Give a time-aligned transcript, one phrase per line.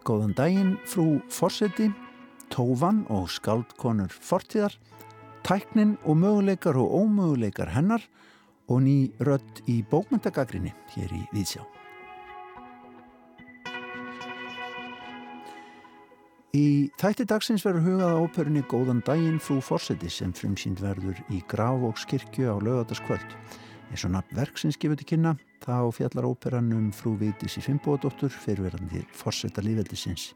[0.00, 1.90] Góðan daginn frú Forseti,
[2.48, 4.72] Tófan og skaldkonur fortíðar,
[5.44, 8.00] tæknin og möguleikar og ómöguleikar hennar
[8.72, 11.68] og ný rött í bókmyndagagrinni hér í Víðsjá.
[16.56, 21.44] Í þætti dagsins verður hugað á óperunni Góðan daginn frú Forseti sem frumsýnd verður í
[21.52, 23.36] Grávókskirkju á lögataskvöld.
[23.90, 28.30] Eins og nafn verksins gefur til kynna þá fjallar óperan um frú Vigdís í Fimboðadóttur
[28.30, 30.28] fyrirverðandi forsetta lífveldisins.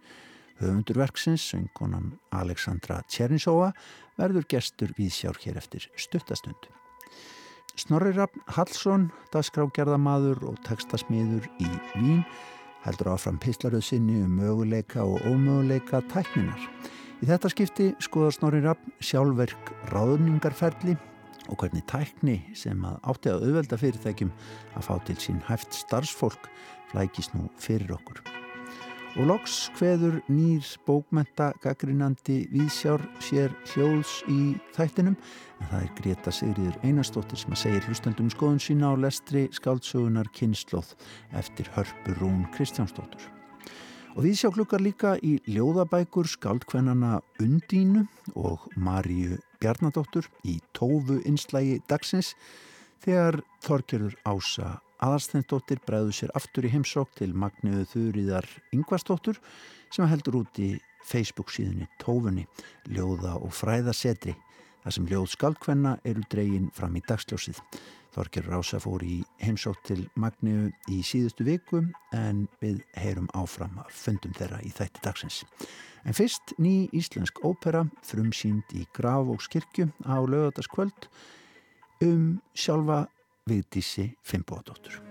[0.59, 3.71] Höfundur verksins, söngkonan Aleksandra Tjernisóa,
[4.19, 6.71] verður gestur við sjár hér eftir stuttastundu.
[7.79, 12.21] Snorri Rapp Hallsson, dagskrágerðamadur og textasmiður í Vín,
[12.85, 16.69] heldur áfram pislaröð sinni um möguleika og ómöguleika tækninar.
[17.23, 20.99] Í þetta skipti skoðar Snorri Rapp sjálfverk ráðningarferli
[21.49, 24.33] og hvernig tækni sem að átti að auðvelda fyrirtækjum
[24.79, 26.49] að fá til sín hæft starfsfólk
[26.93, 28.23] flækist nú fyrir okkur.
[29.15, 36.35] Og loks hveður nýr bókmenta gaggrinandi viðsjár sér hljóðs í þættinum en það er Greta
[36.35, 40.97] Sigriður Einarstóttir sem að segja hlustandum skoðun sína á lestri skáldsögunar kynnslóð
[41.39, 43.31] eftir hörpur Rún Kristjánsdóttur.
[44.15, 51.81] Og við sjá klukkar líka í ljóðabækur skaldkvennana Undínu og Maríu Bjarnadóttur í tófu inslægi
[51.89, 52.35] dagsins
[53.01, 59.41] þegar Þorgerður Ása Aðarsteinsdóttir bregður sér aftur í heimsók til Magniðu Þurriðar Yngvarsdóttur
[59.93, 60.71] sem heldur út í
[61.05, 62.47] Facebook síðunni Tófunni,
[62.89, 64.37] ljóða og fræðasetri
[64.85, 67.61] þar sem ljóð skaldkvenna eru dregin fram í dagsljósið.
[68.15, 71.83] Þorgerður Ása fór í heimsók til Magniðu í síðustu viku
[72.15, 75.43] en við heyrum áfram að fundum þeirra í þætti dagsins.
[76.05, 81.09] En fyrst ný íslensk ópera frumsýnd í Grafókskirkju á lögataskvöld
[82.05, 83.07] um sjálfa
[83.49, 85.04] Vigdísi Fimboðdóttur.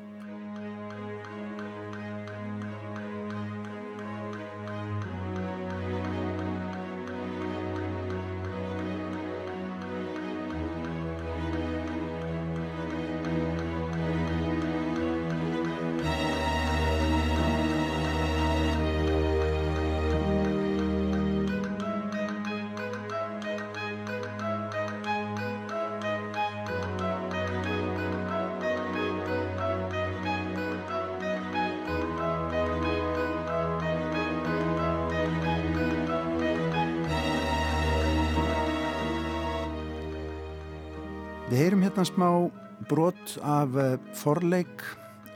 [42.03, 42.51] Hérna smá
[42.89, 44.81] brot af eh, forleik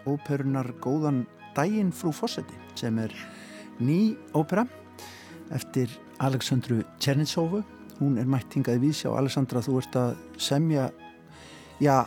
[0.06, 3.14] óperunar Góðan daginn frú Fossetti sem er
[3.80, 4.66] ný ópera
[5.52, 5.88] eftir
[6.20, 7.64] Aleksandru Tjernitsovu.
[8.00, 9.14] Hún er mætt hingaði vísjá.
[9.16, 10.90] Aleksandra, þú ert að semja,
[11.80, 12.06] já,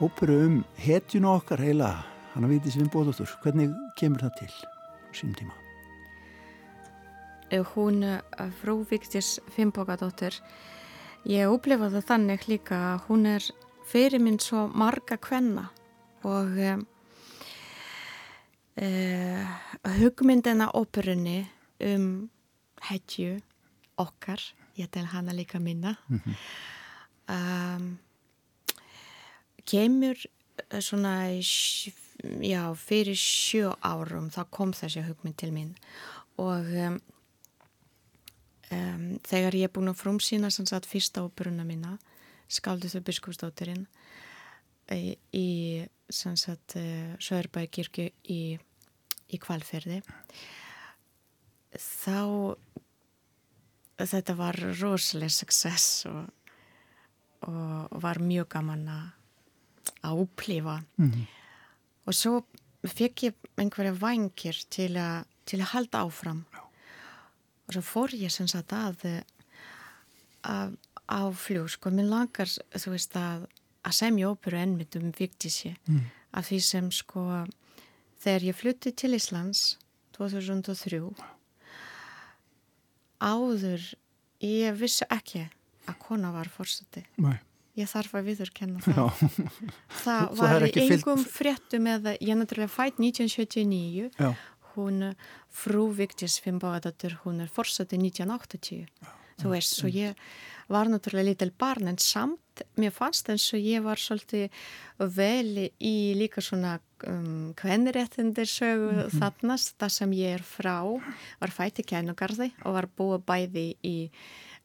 [0.00, 2.04] óperu um hetjun okkar heila,
[2.34, 3.32] hann að viti sem við bóðastur.
[3.42, 4.52] Hvernig kemur það til
[5.14, 5.56] sínum tíma?
[7.72, 10.36] Hún, eh, frú Víktis Fimbogadóttir,
[11.24, 13.44] Ég upplifa það þannig líka að hún er
[13.88, 15.70] fyrir minn svo marga kvenna
[16.24, 16.82] og um,
[18.76, 19.54] uh,
[19.96, 21.46] hugmyndina óperunni
[21.84, 22.28] um
[22.90, 23.38] hetju
[24.00, 24.42] okkar,
[24.76, 26.36] ég tel hana líka minna, mm -hmm.
[27.32, 27.98] um,
[29.64, 30.16] kemur
[30.80, 31.28] svona
[32.40, 35.74] já, fyrir sjö árum þá kom þessi hugmynd til mín
[36.36, 37.00] og um,
[38.72, 41.98] Um, þegar ég er búin að frumsýna sem sagt fyrsta óperuna mína
[42.48, 43.82] Skalduðu biskupsdóttirinn
[44.92, 45.48] í, í
[46.08, 48.40] sem sagt uh, Söðurbækirkju í,
[49.28, 50.00] í kvalferði
[51.76, 52.56] þá
[54.00, 56.24] þetta var rosalega success og,
[57.48, 61.26] og var mjög gaman að upplifa mm -hmm.
[62.06, 62.44] og svo
[62.84, 64.96] fekk ég einhverja vangir til,
[65.44, 66.44] til að halda áfram
[67.66, 69.06] og svo fór ég sem sagt að,
[70.44, 70.74] að
[71.08, 73.46] á fljóð, sko, mér langar þú veist að,
[73.84, 76.04] að semja óperu ennmyndum viktísi mm.
[76.36, 77.24] að því sem sko
[78.24, 79.74] þegar ég flutti til Íslands
[80.16, 81.02] 2003
[83.24, 83.90] áður
[84.44, 85.48] ég vissi ekki
[85.88, 87.04] að kona var fórstöti
[87.74, 88.96] ég þarf að viðurkenna það.
[88.96, 89.30] Já.
[90.04, 94.32] það var í engum fréttum eða ég náttúrulega fætt 1979 Já
[94.76, 95.14] hún
[95.54, 100.18] frú Vigdís Fimboðadóttir, hún er fórsöti 1980 ja, þú veist, svo ég
[100.70, 104.48] var náttúrulega litil barn en samt, mér fannst eins og ég var svolítið
[105.16, 106.78] vel í líka svona
[107.08, 109.18] um, kvenniréttindir sögu mm -hmm.
[109.20, 110.80] þannast, það sem ég er frá
[111.40, 114.10] var fætt í kænugarði og var búið bæði í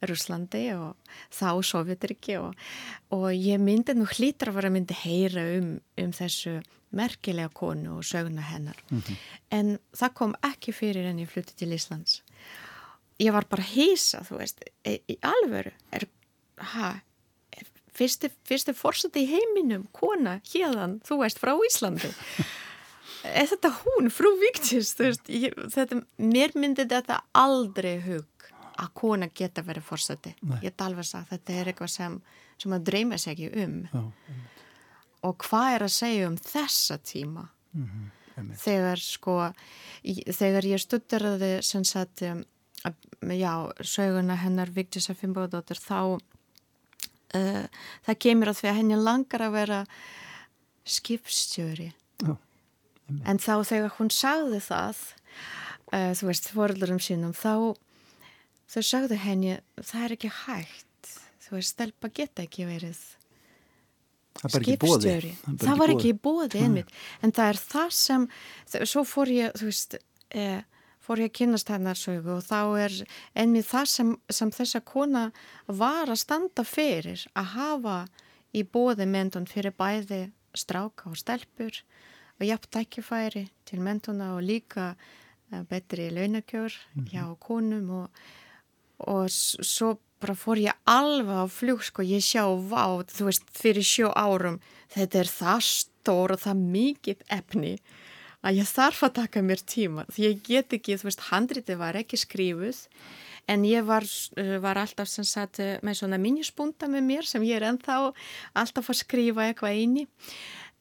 [0.08, 0.96] Ruslandi og
[1.36, 2.54] þá Sovjetriki og,
[3.16, 6.60] og ég myndi nú hlítra að vera myndi heyra um, um þessu
[6.96, 8.78] merkilega konu og söguna hennar.
[8.90, 9.16] Mm -hmm.
[9.52, 12.22] en það kom ekki fyrir en ég flutti til Íslands.
[13.20, 16.08] Ég var bara hýsa þú veist, í, í alvöru er,
[16.58, 17.02] ha
[17.94, 22.14] fyrstu, fyrstu fórseti í heiminum kona hérðan, þú veist, frá Íslandi.
[23.24, 28.26] Er þetta hún, frú Víktis þetta, mér myndi þetta aldrei hug
[28.80, 32.22] að kona geta verið fórseti ég er alveg að þetta er eitthvað sem,
[32.62, 33.76] sem að dreyma sér ekki um.
[33.92, 34.04] Já,
[35.28, 37.50] og hvað er að segja um þessa tíma?
[37.74, 39.36] Mm -hmm, þegar sko
[40.40, 42.44] þegar ég stutteraði sem sagt um,
[43.36, 46.20] já, söguna hennar Vigdísa Fimboðdóttir þá
[47.36, 47.66] uh,
[48.06, 49.86] það kemur að því að henni langar að vera
[50.86, 51.92] skipstjóri.
[52.24, 52.38] Já,
[53.26, 54.98] en þá þegar hún sagði það
[55.94, 57.76] uh, þú veist, fóröldurum sínum þá
[58.70, 61.14] þau sagði henni það er ekki hægt.
[61.44, 63.00] Þú veist, stelpa geta ekki verið
[64.48, 65.34] skipstjóri.
[65.44, 66.92] Það, það var ekki í bóði einmitt.
[67.26, 68.28] En það er það sem
[68.88, 69.98] svo fór ég þú veist
[70.30, 70.62] eh,
[71.04, 72.98] fór ég að kynast hennar sögu og þá er
[73.42, 75.30] einmitt það sem, sem þessa kona
[75.66, 78.00] var að standa fyrir að hafa
[78.54, 80.28] í bóði mentun fyrir bæði
[80.58, 81.82] stráka og stelpur
[82.40, 84.94] og jafn tækifæri til mentuna og líka
[85.52, 88.08] eh, betri launakjör mm hjá konum og,
[89.08, 93.86] og svo bara fór ég alveg á flug sko, ég sjá vá, þú veist, fyrir
[93.88, 94.60] sjó árum
[94.94, 97.74] þetta er það stór og það mikið efni
[98.46, 100.06] að ég þarf að taka mér tíma.
[100.08, 102.86] Því ég get ekki, þú veist, handriti var ekki skrifuð
[103.50, 104.06] en ég var,
[104.40, 108.00] uh, var alltaf sem sagt með svona minispunta með mér sem ég er ennþá
[108.60, 110.06] alltaf að skrifa eitthvað eini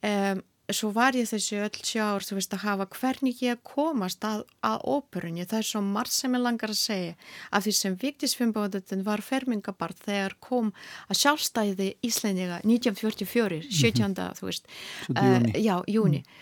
[0.04, 0.42] um,
[0.74, 4.84] svo var ég þessi öll sjár þú veist að hafa hvernig ég komast að, að
[4.84, 7.16] óperunni, það er svo margt sem ég langar að segja,
[7.56, 10.70] af því sem Vigdísfjörnbóðutin var fermingabart þegar kom
[11.08, 14.04] að sjálfstæði Íslandinga 1944, 17.
[14.04, 14.38] Mm -hmm.
[14.38, 14.70] þú veist,
[15.16, 16.32] uh, já, júni mm.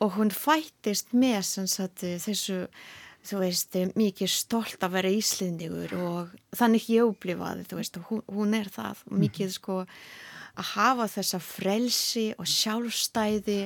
[0.00, 2.66] og hún fættist með sagt, þessu
[3.26, 8.54] þú veist, mikið stolt að vera Íslandingur og þannig ég upplifaði, þú veist, hún, hún
[8.54, 9.84] er það, mikið sko
[10.56, 13.60] að hafa þessa frelsi og sjálfstæði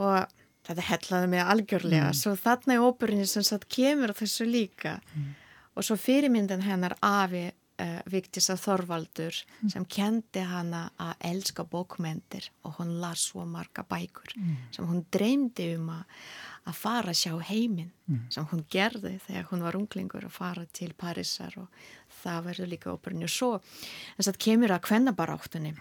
[0.00, 0.30] og
[0.64, 2.20] þetta hellaði mig algjörlega mm.
[2.20, 5.28] svo þarna í óperinu sem satt kemur þessu líka mm.
[5.74, 9.74] og svo fyrirmyndan hennar Afi uh, Vigdísa Þorvaldur mm.
[9.74, 14.56] sem kendi hana að elska bókmentir og hún las svo marga bækur mm.
[14.76, 16.18] sem hún dreymdi um að
[16.64, 18.20] að fara að sjá heiminn mm.
[18.32, 21.82] sem hún gerði þegar hún var unglingur að fara til Parísar og
[22.22, 25.74] það verður líka óperinu svo en það kemur að kvennabaráttunni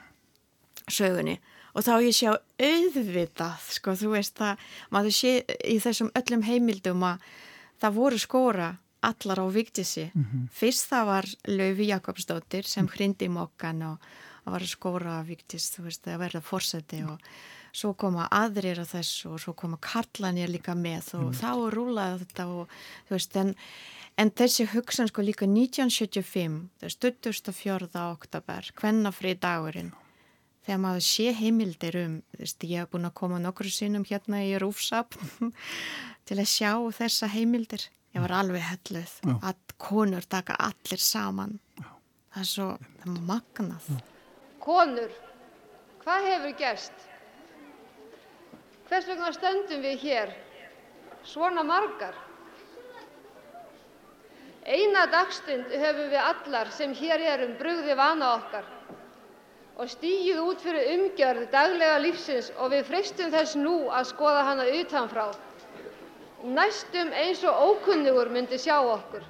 [0.92, 1.40] sögunni
[1.74, 2.32] og þá ég sjá
[2.62, 5.34] auðvitað sko þú veist það maður sé
[5.66, 7.24] í þessum öllum heimildum að
[7.82, 8.70] það voru skóra
[9.04, 10.44] allar á Vigdísi mm -hmm.
[10.52, 13.98] fyrst það var Lauvi Jakobsdóttir sem hrindi í mokkan og,
[14.46, 17.20] og var skóra á Vigdís þú veist það verða fórseti og
[17.74, 21.40] svo koma aðrir af þessu og svo koma Karlanir líka með og mm.
[21.42, 22.70] þá rúlaði þetta og
[23.08, 23.56] þú veist en
[24.16, 29.92] En þessi hugsan sko líka 1975, það er stuttust að fjörða oktober, hvennafri dagurinn
[30.64, 34.54] þegar maður sé heimildir um, veist, ég hef búin að koma nokkru sinnum hérna í
[34.62, 35.18] Rúfsap
[36.28, 37.90] til að sjá þessa heimildir.
[38.14, 39.36] Ég var alveg helluð Já.
[39.50, 41.58] að konur taka allir saman.
[41.80, 41.90] Já.
[42.34, 42.68] Það er svo
[43.26, 43.88] magnað.
[43.90, 44.04] Já.
[44.64, 45.16] Konur,
[46.04, 47.08] hvað hefur gerst?
[48.88, 50.36] Hvers vegna stöndum við hér?
[51.26, 52.16] Svona margar.
[54.64, 58.70] Eina dagstund höfum við allar sem hér erum brugði vana okkar
[59.82, 64.68] og stýgið út fyrir umgjörð daglega lífsins og við freystum þess nú að skoða hana
[64.82, 65.26] utanfrá.
[66.60, 69.26] Næstum eins og ókunnugur myndi sjá okkur.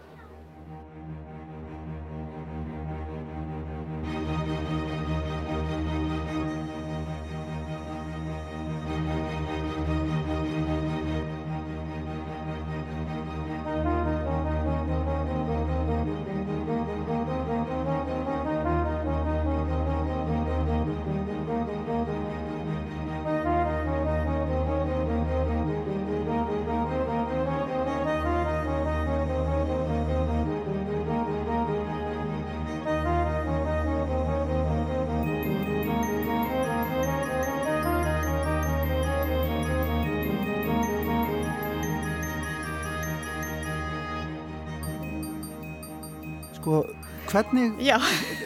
[46.63, 47.91] Hvernig,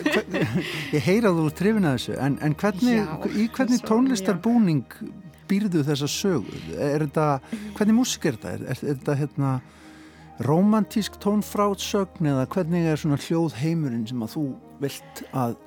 [0.06, 0.44] hvernig
[0.96, 5.00] ég heyraðu úr trefina þessu en, en hvernig, Já, í hvernig tónlistarbúning
[5.48, 6.60] býrðu þessa sögu?
[6.76, 7.28] Er þetta,
[7.78, 8.54] hvernig músik er þetta?
[8.54, 9.56] Er, er, er þetta hérna
[10.48, 14.46] romantísk tónfrátsögn eða hvernig er svona hljóð heimurinn sem að þú
[14.84, 15.58] vilt að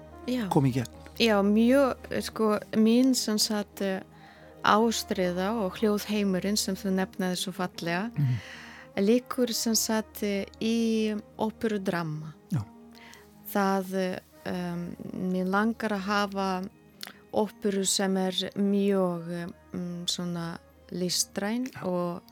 [0.52, 0.96] komi í gegn?
[1.20, 3.82] Já, mjög, sko, mín sem sagt
[4.66, 8.34] ástriða og hljóð heimurinn sem þú nefnaði svo fallega mm.
[8.98, 12.32] Líkur sem sagt í óperudrama.
[12.50, 12.64] Já.
[13.52, 13.94] Það,
[14.50, 14.84] um,
[15.30, 16.50] mér langar að hafa
[17.32, 19.30] óperu sem er mjög
[19.74, 20.52] um, svona
[20.90, 22.22] listræn og,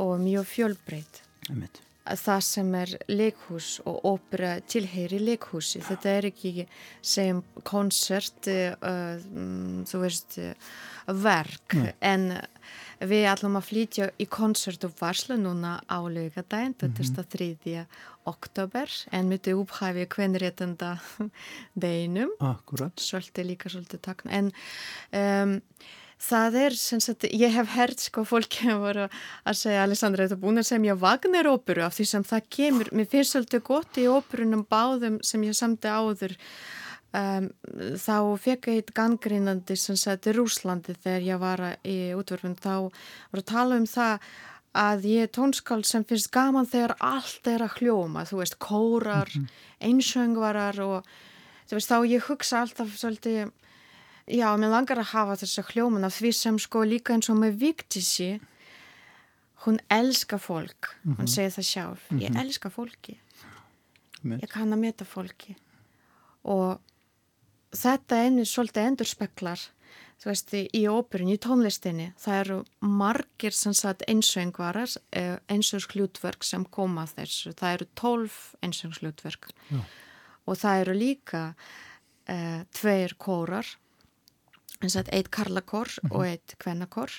[0.00, 1.22] og mjög fjölbreyt
[2.06, 6.66] það sem er leikhús og ópera tilheyri leikhúsi þetta er ekki
[7.02, 9.18] sem konsert uh,
[9.90, 10.38] þú veist
[11.06, 11.90] verk Nei.
[12.00, 12.28] en
[13.00, 15.98] við ætlum að flytja í konsert og varsla núna á
[16.34, 17.84] þetta er þriðja
[18.26, 20.96] oktober en myndi upphæfi kvenréttenda
[21.84, 22.32] deginum.
[22.96, 24.50] Svolítið líka svolítið takna en
[25.12, 25.60] um,
[26.16, 30.62] Það er sagt, ég hef hert sko fólki að voru að segja Alessandra þetta búin
[30.62, 35.20] að semja Wagner-óperu af því sem það kemur, mér finnst svolítið gott í óperunum báðum
[35.26, 36.36] sem ég samti áður
[37.16, 37.48] um,
[37.96, 43.42] þá fekk ég eitt gangrínandi sem í Rúslandi þegar ég var í útverfum þá voru
[43.42, 44.30] að tala um það
[44.76, 49.30] að ég er tónskál sem finnst gaman þegar allt er að hljóma, þú veist, kórar,
[49.32, 49.48] mm -hmm.
[49.88, 51.06] einsöngvarar og
[51.68, 53.52] þú veist, þá ég hugsa alltaf svolítið
[54.26, 57.60] Já, mér langar að hafa þessa hljóman af því sem sko líka eins og með
[57.60, 58.40] Vigdísi
[59.62, 61.16] hún elska fólk mm -hmm.
[61.16, 61.34] hún mhm.
[61.34, 62.22] segir það sjálf mm -hmm.
[62.22, 62.40] ég mhm.
[62.40, 63.14] elska fólki
[64.24, 65.56] ég kann að meta fólki
[66.42, 66.80] og
[67.74, 69.60] þetta einnig svolítið endur speklar
[70.16, 72.10] þú veist, í óperun, í tónlistinni.
[72.20, 79.50] Það eru margir sem sagt einsöngvarar, eh, einsöngslutverk sem koma þessu, það eru tólf einsöngslutverk.
[80.46, 81.42] Og það eru líka
[82.28, 83.66] uh, tveir kórar
[84.82, 86.16] eitt karlakor mm -hmm.
[86.16, 87.10] og eitt kvennakor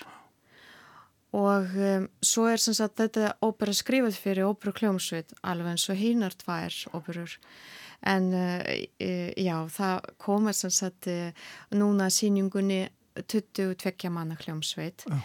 [1.34, 6.34] og um, svo er sagt, þetta ópera skrifað fyrir óperu kljómsveit alveg eins og hínar
[6.38, 7.38] tvær óperur
[8.06, 8.62] en uh,
[9.00, 12.86] já, það komur sagt, uh, núna síningunni
[13.26, 15.22] 22 manna kljómsveit oh.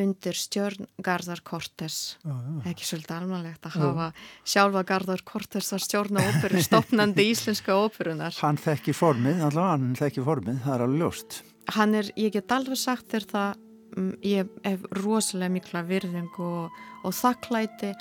[0.00, 2.70] undir stjórn Garðar Kortes oh, ja.
[2.72, 4.10] ekki svolítið almanlegt að hafa
[4.48, 10.24] sjálfa Garðar Kortes að stjórna óperu stopnandi íslenska óperunar Hann þekki formið, allavega hann þekki
[10.24, 13.60] formið, það er alveg ljóst hann er, ég get alveg sagt þér það
[13.96, 17.94] mm, ég hef rosalega mikla virðing og, og þakklæti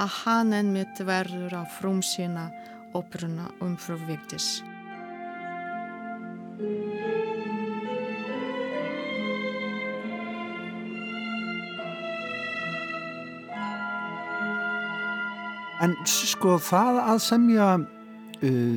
[0.00, 2.48] að hann enn mitt verður á frum sína
[2.94, 4.62] óperuna um frú Vigdís
[15.84, 18.76] En sko það að semja uh,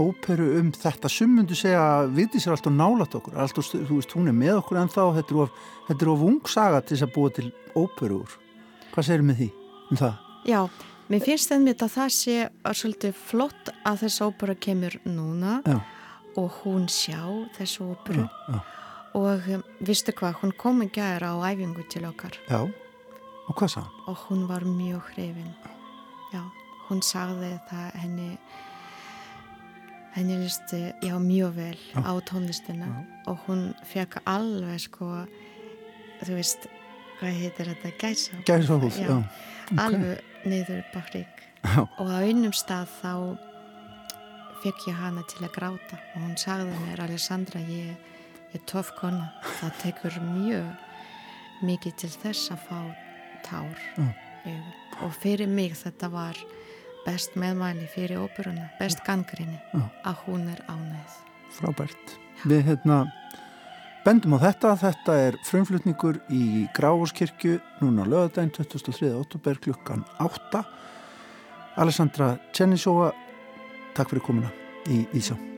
[0.00, 4.30] óperu um þetta sumundu segja að viti sér alltaf nálat okkur alltaf, þú veist, hún
[4.30, 7.06] er með okkur en þá þetta er of, þetta er of ung saga til þess
[7.06, 8.36] að búa til óperu úr
[8.90, 9.50] hvað segir með því
[9.90, 10.14] um það?
[10.48, 10.60] Já,
[11.10, 15.80] mér finnst einmitt að það sé að svolítið flott að þess ópera kemur núna já.
[16.38, 17.18] og hún sjá
[17.56, 18.28] þessu já.
[19.18, 23.74] og um, vistu hvað, hún kom að gera á æfingu til okkar Já, og hvað
[23.74, 23.82] sá?
[24.06, 25.54] Og hún var mjög hrifin
[26.30, 26.44] Já,
[26.88, 28.30] hún sagði það henni
[30.14, 32.02] henni listi já mjög vel já.
[32.06, 33.06] á tónlistina já.
[33.26, 35.26] og hún fekk alveg sko
[36.22, 36.66] þú veist,
[37.18, 39.22] hvað heitir þetta gæsa gæsahúf, já, já.
[39.70, 39.84] Okay.
[39.84, 41.42] alveg neyður bakrík
[42.00, 43.12] og á einum stað þá
[44.64, 47.94] fekk ég hana til að gráta og hún sagði mér, Alessandra ég
[48.54, 52.80] er tof kona það tekur mjög mikið til þess að fá
[53.46, 53.84] tár
[55.04, 56.40] og fyrir mig þetta var
[57.06, 59.58] best meðmæli fyrir óperuna, best gangrinni
[60.04, 61.16] að hún er ánægð.
[61.56, 62.16] Frábært.
[62.40, 62.44] Já.
[62.50, 62.98] Við hérna
[64.04, 69.12] bendum á þetta, þetta er frumflutningur í Gráforskirkju núna lögadaginn 23.
[69.18, 70.64] óttúber klukkan 8.
[71.80, 73.12] Alessandra Tjennisóa,
[73.94, 74.52] takk fyrir komuna
[74.88, 75.49] í Ísá.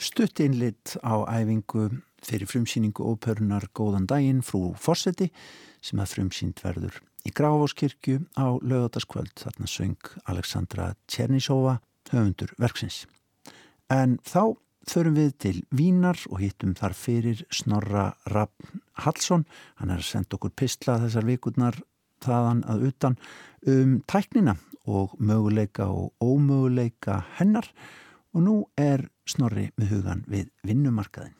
[0.00, 1.90] Stutt innlitt á æfingu
[2.24, 5.30] fyrir frumsýningu óperunar Góðan daginn frú Fossetti
[5.84, 6.96] sem að frumsýnd verður
[7.28, 11.78] í Grafáskirkju á lögataskvöld þarna söng Aleksandra Tjernísóva
[12.10, 13.04] höfundur verksins.
[13.92, 14.56] En þá
[14.88, 19.44] förum við til Vínar og hittum þar fyrir Snorra Raffn Hallsson.
[19.76, 21.80] Hann er að senda okkur pistla þessar vikurnar
[22.24, 23.18] þaðan að utan
[23.68, 24.56] um tæknina
[24.88, 27.68] og möguleika og ómöguleika hennar
[28.34, 31.36] og nú er Snorri með hugan við vinnumarkaðin.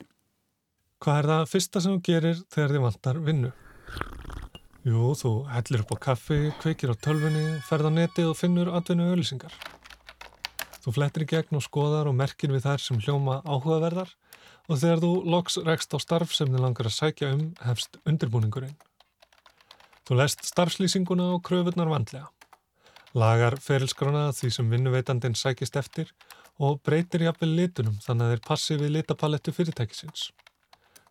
[1.01, 3.51] Hvað er það fyrsta sem þú gerir þegar þið vantar vinnu?
[4.81, 9.11] Jú, þú hellir upp á kaffi, kveikir á tölfunni, ferð á netið og finnur atvinnu
[9.11, 9.53] auðlýsingar.
[10.81, 14.15] Þú flettir í gegn og skoðar og merkir við þær sem hljóma áhugaverðar
[14.71, 18.77] og þegar þú loks rekst á starf sem þið langar að sækja um hefst undirbúningurinn.
[20.09, 22.31] Þú lest starfslýsinguna og kröfunar vandlega.
[23.13, 26.13] Lagar ferilskrona því sem vinnuveitandin sækist eftir
[26.61, 30.27] og breytir jafnvel litunum þannig að þeir passi við litapalettu fyrirtækisins.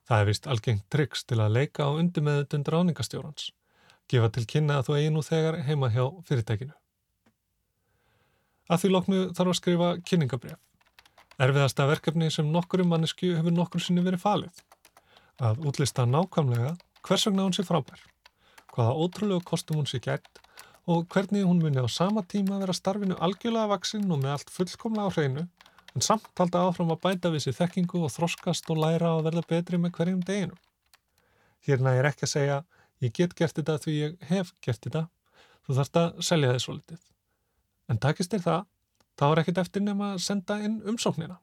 [0.10, 3.50] Það er vist algengt triks til að leika á undirmeðutund ráningastjórans.
[4.10, 6.74] Gefa til kynna að þú eigi nú þegar heima hjá fyrirtækinu.
[8.70, 10.60] Að því loknu þarf að skrifa kynningabref.
[11.39, 14.62] Erfiðasta verkefni sem nokkur um mannesku hefur nokkur sinni verið falið.
[15.41, 16.75] Að útlista nákvæmlega
[17.08, 18.01] hvers vegna hún sé frábær,
[18.74, 20.41] hvaða ótrúlegu kostum hún sé gætt
[20.89, 25.05] og hvernig hún muni á sama tíma vera starfinu algjörlega vaksinn og með allt fullkomlega
[25.05, 25.43] á hreinu
[25.93, 29.43] en samt halda áfram að bæta við sér þekkingu og þroskast og læra að verða
[29.51, 30.58] betri með hverjum deginu.
[31.65, 32.58] Hérna er ekki að segja
[33.03, 35.05] ég get gert þetta því ég hef gert þetta,
[35.65, 37.01] þú þarfst að selja svo litið.
[37.89, 38.65] En takist þér það,
[39.17, 41.39] þá er ekkert eftir nema að senda inn umsóknina.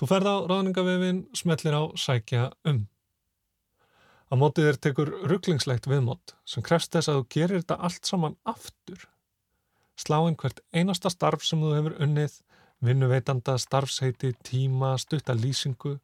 [0.00, 2.84] Þú ferð á ráðningavefin, smellir á sækja um.
[4.30, 8.36] Á mótið þér tekur rugglingslegt viðmót sem krefst þess að þú gerir þetta allt saman
[8.46, 9.08] aftur.
[9.98, 12.36] Sláinn hvert einasta starf sem þú hefur unnið,
[12.86, 15.96] vinnuveitanda, starfsheiti, tíma, stutta lýsingu,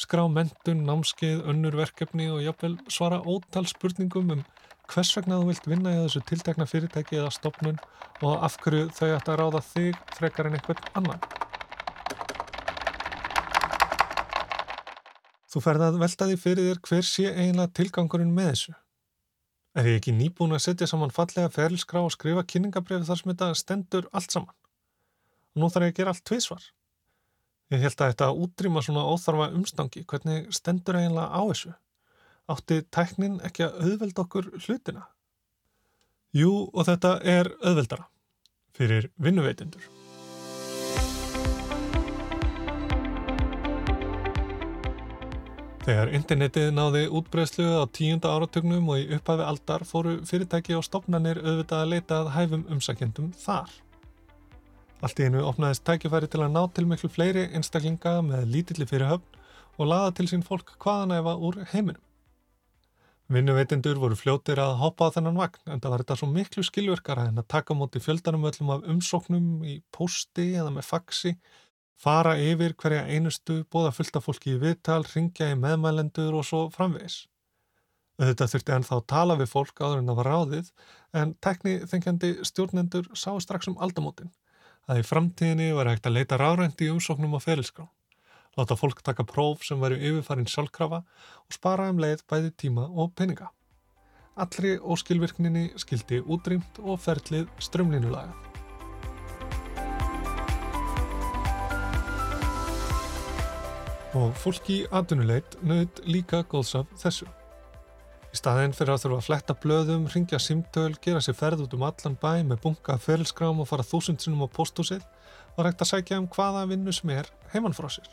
[0.00, 4.44] skrá mentun, námskeið, önnur verkefni og jáfnvel svara ótal spurningum um
[4.88, 7.80] hvers vegna þú vilt vinna í þessu tiltekna fyrirtæki eða stopnun
[8.22, 11.45] og af hverju þau ætti að ráða þig frekar en einhvern annan.
[15.46, 18.76] Þú ferði að velta því fyrir þér hver sé eiginlega tilgangurinn með þessu.
[19.76, 23.50] Er ég ekki nýbúin að setja saman fallega ferilskrá og skrifa kynningabrefið þar sem þetta
[23.60, 24.54] stendur allt saman?
[25.54, 26.68] Og nú þarf ég að gera allt tvísvar.
[27.74, 31.74] Ég held að þetta útrýma svona óþarfa umstangi, hvernig stendur eiginlega á þessu?
[32.50, 35.06] átti tæknin ekki að auðvelda okkur hlutina?
[36.36, 38.08] Jú, og þetta er auðveldara
[38.76, 39.95] fyrir vinnuveitindur.
[45.86, 51.38] Þegar internetið náði útbreyslu á tíunda áratögnum og í upphafi aldar fóru fyrirtæki og stopnarnir
[51.38, 53.70] auðvitað að leita að hæfum umsækjendum þar.
[55.06, 59.12] Allt í einu opnaðist tækifæri til að ná til miklu fleiri einstaklinga með lítilli fyrir
[59.12, 59.38] höfn
[59.78, 62.02] og laða til sín fólk hvaðanæfa úr heiminum.
[63.30, 67.28] Vinnuveitendur voru fljóttir að hoppa á þennan vagn en það var þetta svo miklu skilverkara
[67.30, 71.36] en að taka móti fjöldanum öllum af umsóknum í posti eða með faxi,
[72.00, 77.24] fara yfir hverja einustu, bóða fullta fólki í viðtal, ringja í meðmælendur og svo framvegis.
[78.16, 80.70] Þetta þurfti ennþá að tala við fólk áður en það var ráðið
[81.20, 84.32] en tekni þengjandi stjórnendur sá strax um aldamótin
[84.86, 87.84] að í framtíðinni var hægt að leita ráðrænt í umsóknum á ferilskrá
[88.56, 91.02] láta fólk taka próf sem væri yfirfarin sjálfkrafa
[91.44, 93.50] og spara um leið bæði tíma og peninga.
[94.36, 98.55] Allri óskilvirkninni skildi útrýmt og ferlið strömlínulaga.
[104.16, 107.28] Og fólk í aðunuleit nöðt líka góðsaf þessu.
[108.32, 111.84] Í staðinn fyrir að þurfa að fletta blöðum, ringja simtöl, gera sér ferð út um
[111.86, 115.04] allan bæ með bunga ferilskrám og fara þúsundsinum á pósthúsið
[115.56, 118.08] var hægt að sækja um hvaða vinnu sem er heimann frá sér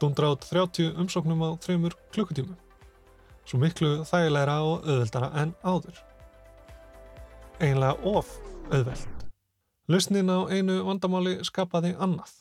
[0.00, 2.56] dundra át 30 umsóknum á þreymur klukkutímu.
[3.44, 6.00] Svo miklu þægilegra og auðveldara en áður.
[7.60, 8.30] Einlega of
[8.70, 9.26] auðveld.
[9.90, 12.39] Lausnin á einu vandamáli skapaði annað.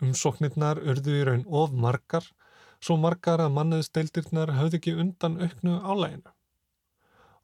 [0.00, 2.24] Umsóknirnar urðu í raun of margar,
[2.80, 6.32] svo margar að manniðsdeildirnar höfði ekki undan auknu álæginu.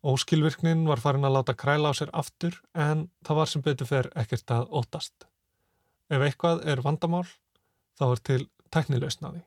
[0.06, 4.08] Óskilvirknin var farin að láta kræla á sér aftur en það var sem betur fer
[4.14, 5.26] ekkert að ótast.
[6.08, 7.26] Ef eitthvað er vandamál,
[7.98, 9.42] þá er til tæknilausnaði.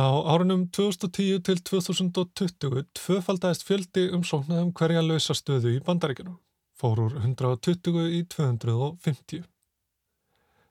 [0.00, 6.38] Á árunum 2010 til 2020 tvöfaldæðist fjöldi umsóknaðum hverja lausa stöðu í bandaríkjunum,
[6.78, 9.44] fór úr 120 í 250.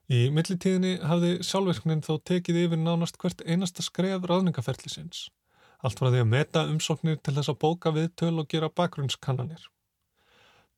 [0.10, 5.28] Í millitíðinni hafði sjálfverknin þó tekið yfir nánast hvert einasta skref ráðningaferðlisins,
[5.86, 9.68] allt frá því að meta umsóknir til þess að bóka viðtöl og gera bakgrunnskannanir.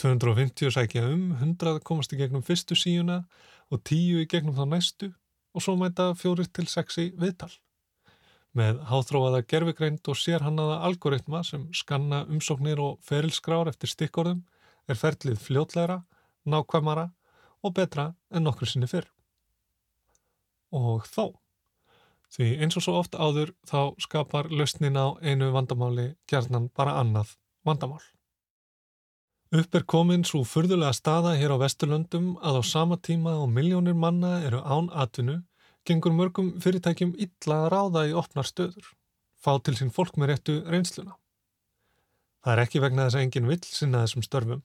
[0.03, 3.21] 250 sækja um, 100 komast í gegnum fyrstu síuna
[3.71, 5.09] og 10 í gegnum þá næstu
[5.55, 7.53] og svo mæta fjórir til sexi viðtal.
[8.51, 14.43] Með háþróaða gerfigreind og sérhannaða algoritma sem skanna umsóknir og ferilskrár eftir stikkorðum
[14.91, 16.01] er ferlið fljótleira,
[16.43, 17.13] nákvæmara
[17.63, 19.07] og betra en nokkur sinni fyrr.
[20.71, 21.35] Og þó,
[22.31, 27.35] því eins og svo oft áður þá skapar lausnin á einu vandamáli gerðnan bara annað
[27.67, 28.01] vandamál.
[29.51, 33.97] Upp er komin svo furðulega staða hér á Vesturlöndum að á sama tíma og miljónir
[33.99, 35.41] manna eru án atvinnu,
[35.83, 38.93] gengur mörgum fyrirtækjum illa að ráða í opnar stöður,
[39.35, 41.17] fá til sín fólk með réttu reynsluna.
[42.41, 44.63] Það er ekki vegna þess að enginn vill sinna þessum störfum.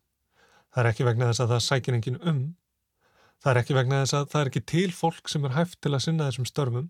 [0.70, 2.40] Það er ekki vegna þess að það sækir enginn um.
[3.42, 5.92] Það er ekki vegna þess að það er ekki til fólk sem er hæft til
[5.92, 6.88] að sinna þessum störfum.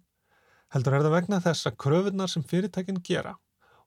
[0.75, 3.37] Heldur er það vegna þess að kröfunar sem fyrirtækinn gera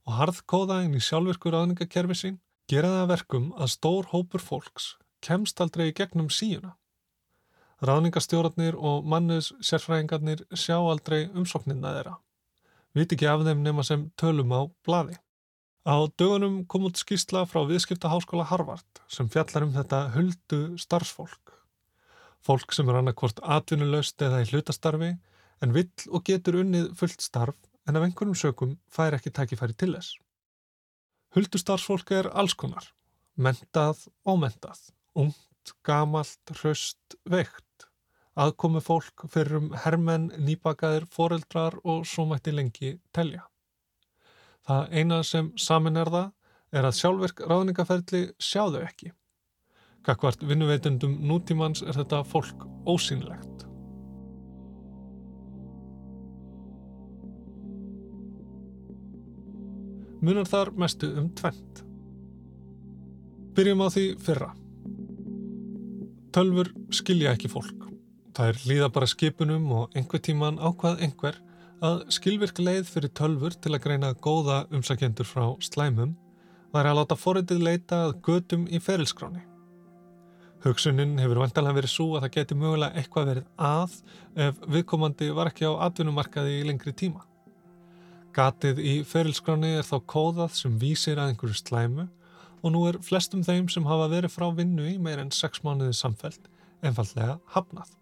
[0.07, 2.39] og harðkóða inn í sjálfvirkur aðningakerfi sín
[2.71, 4.93] gera það verkum að stór hópur fólks
[5.25, 6.75] kemst aldrei í gegnum síuna.
[7.83, 12.15] Ráðningastjórnarnir og manniðs sérfræðingarnir sjá aldrei umsóknirna þeirra.
[12.95, 15.15] Viti ekki af þeim nema sem tölum á bladi.
[15.87, 21.58] Á dögunum kom út skýrsla frá viðskipta háskóla Harvard sem fjallar um þetta huldu starfsfólk.
[22.45, 25.11] Fólk sem er annarkvort atvinnulegst eða í hlutastarfi
[25.63, 29.95] en vill og getur unnið fullt starf en af einhverjum sökum fær ekki tækifæri til
[29.95, 30.15] þess.
[31.35, 32.85] Huldustarfsfólk er allskonar,
[33.37, 34.79] mentað og mentað,
[35.13, 37.85] ungt, gamalt, hraust, veikt,
[38.39, 43.45] aðkomi fólk fyrir um hermenn, nýbakaðir, foreldrar og svo mætti lengi telja.
[44.65, 46.31] Það eina sem samin er það
[46.79, 49.13] er að sjálfverk ráðningaferðli sjáðu ekki.
[50.07, 53.49] Kakvart vinnuveitundum nútímans er þetta fólk ósýnlegt.
[60.21, 61.83] munar þar mestu um tvent.
[63.55, 64.49] Byrjum á því fyrra.
[66.35, 67.87] Tölfur skilja ekki fólk.
[68.35, 71.39] Það er líða bara skipunum og einhver tíman ákvað einhver
[71.83, 76.15] að skilvirk leið fyrir tölfur til að greina góða umsækjendur frá slæmum
[76.73, 79.48] væri að láta forritið leita að gödum í ferilskráni.
[80.59, 83.93] Hugsunin hefur vantalega verið svo að það geti mögulega eitthvað verið að
[84.43, 87.23] ef viðkomandi var ekki á atvinnumarkaði í lengri tíma.
[88.35, 92.09] Gatið í ferilskráni er þá kóðað sem vísir að einhverju slæmu
[92.59, 95.95] og nú er flestum þeim sem hafa verið frá vinnu í meir en 6 mánuði
[95.95, 96.51] samfelt
[96.83, 97.95] einfallega hafnað.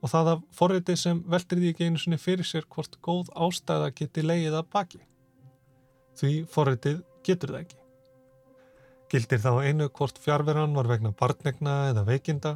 [0.00, 3.92] Og það af forriti sem veldur því ekki einu sinni fyrir sér hvort góð ástæða
[4.00, 5.02] geti leið að baki.
[6.16, 7.79] Því forritið getur það ekki.
[9.10, 12.52] Gildir þá einu hvort fjárveran var vegna barnegna eða veikinda,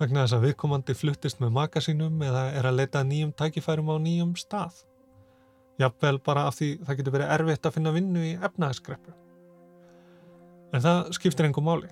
[0.00, 4.32] vegna þess að viðkomandi fluttist með makasínum eða er að leita nýjum tækifærum á nýjum
[4.34, 4.80] stað.
[5.78, 9.14] Jafnvel bara af því það getur verið erfitt að finna vinnu í efnaðskreppu.
[10.74, 11.90] En það skiptir engum máli.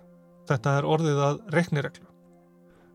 [0.51, 2.09] Þetta er orðið að reiknireglu.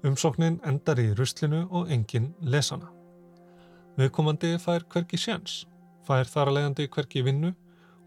[0.08, 2.92] Umsóknin endar í ruslinu og engin lesana.
[3.98, 5.62] Viðkomandi fær hverki sjans,
[6.04, 7.54] fær þar að leiðandi hverki vinnu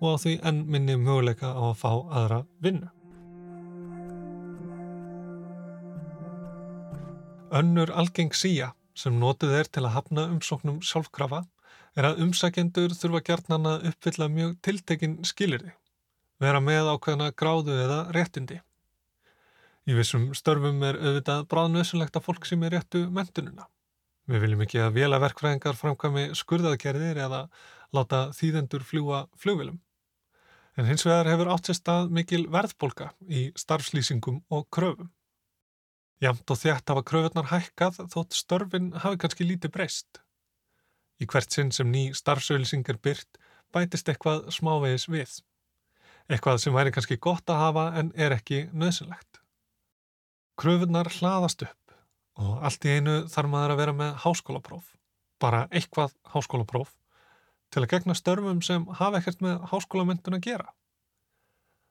[0.01, 2.89] og á því enn minni möguleika á að fá aðra vinnu.
[7.51, 11.43] Önnur algeng síja sem notið er til að hafna umsóknum sjálfkrafa
[11.99, 15.73] er að umsækjendur þurfa gertnan að uppfylla mjög tiltekinn skilirði,
[16.39, 18.61] vera með ákveðna gráðu eða réttindi.
[19.89, 23.67] Í vissum störfum er auðvitað bráðnöðsynlegt að fólk sem er réttu mentununa.
[24.31, 27.47] Við viljum ekki að vélaverkfræðingar framkvæmi skurðaðgerðir eða
[27.97, 29.81] láta þýðendur fljúa flugvilum.
[30.79, 35.11] En hins vegar hefur átt sér stað mikil verðbólka í starfslýsingum og kröfum.
[36.21, 40.21] Jamt og þjætt hafa kröfunar hækkað þótt störfin hafi kannski lítið breyst.
[41.21, 43.41] Í hvert sinn sem ný starfsauðlýsing er byrt
[43.75, 45.33] bætist eitthvað smávegis við.
[46.31, 49.41] Eitthvað sem væri kannski gott að hafa en er ekki nöðsynlegt.
[50.61, 51.77] Kröfunar hlaðast upp
[52.41, 54.87] og allt í einu þarf maður að vera með háskólapróf,
[55.43, 56.93] bara eitthvað háskólapróf,
[57.71, 60.73] til að gegna störfum sem hafa ekkert með háskólamyndun að gera.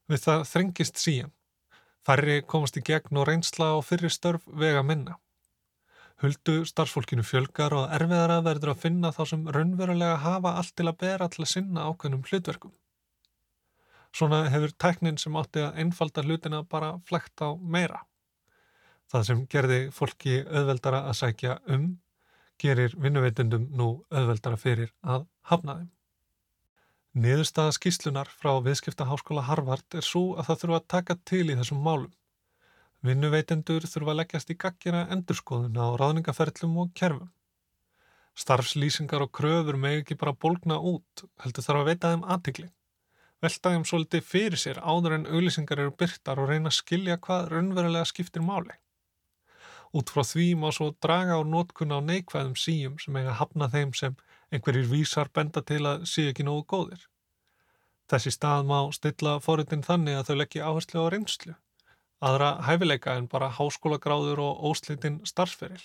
[0.10, 1.34] Við það þrengist síðan.
[2.06, 5.18] Færri komast í gegn og reynsla og fyrir störf vega minna.
[6.20, 10.98] Huldu starfsfólkinu fjölgar og erfiðara verður að finna þá sem raunverulega hafa allt til að
[11.04, 12.74] bera til að sinna ákveðnum hlutverkum.
[14.12, 18.02] Svona hefur tæknin sem átti að einfalda hlutina bara flekt á meira.
[19.10, 21.88] Það sem gerði fólki auðveldara að sækja um,
[22.62, 25.90] gerir vinnuveitundum nú auðveldara fyrir að hafna þeim.
[27.20, 31.56] Niðurstaða skýslunar frá viðskipta háskóla Harvard er svo að það þurfa að taka til í
[31.58, 32.12] þessum málum.
[33.06, 37.32] Vinnuveitendur þurfa að leggjast í gaggina endurskoðuna á ráðningaferlum og kerfum.
[38.40, 42.68] Starfslýsingar og kröfur með ekki bara bólgna út, heldur þarf að veita þeim aðtikli.
[43.44, 47.50] Velta þeim svolítið fyrir sér áður en auðlýsingar eru byrtar og reyna að skilja hvað
[47.54, 48.76] raunverulega skiptir máli.
[49.90, 53.94] Út frá því má svo draga á nótkun á neikvæðum síum sem eiga hafna þeim
[53.98, 54.18] sem
[54.54, 57.08] einhverjir vísar benda til að sé ekki nógu góðir.
[58.10, 61.56] Þessi stað má stilla fóritin þannig að þau leggja áherslu á reynslu,
[62.26, 65.82] aðra hæfileika en bara háskólagráður og óslitinn starfsferil.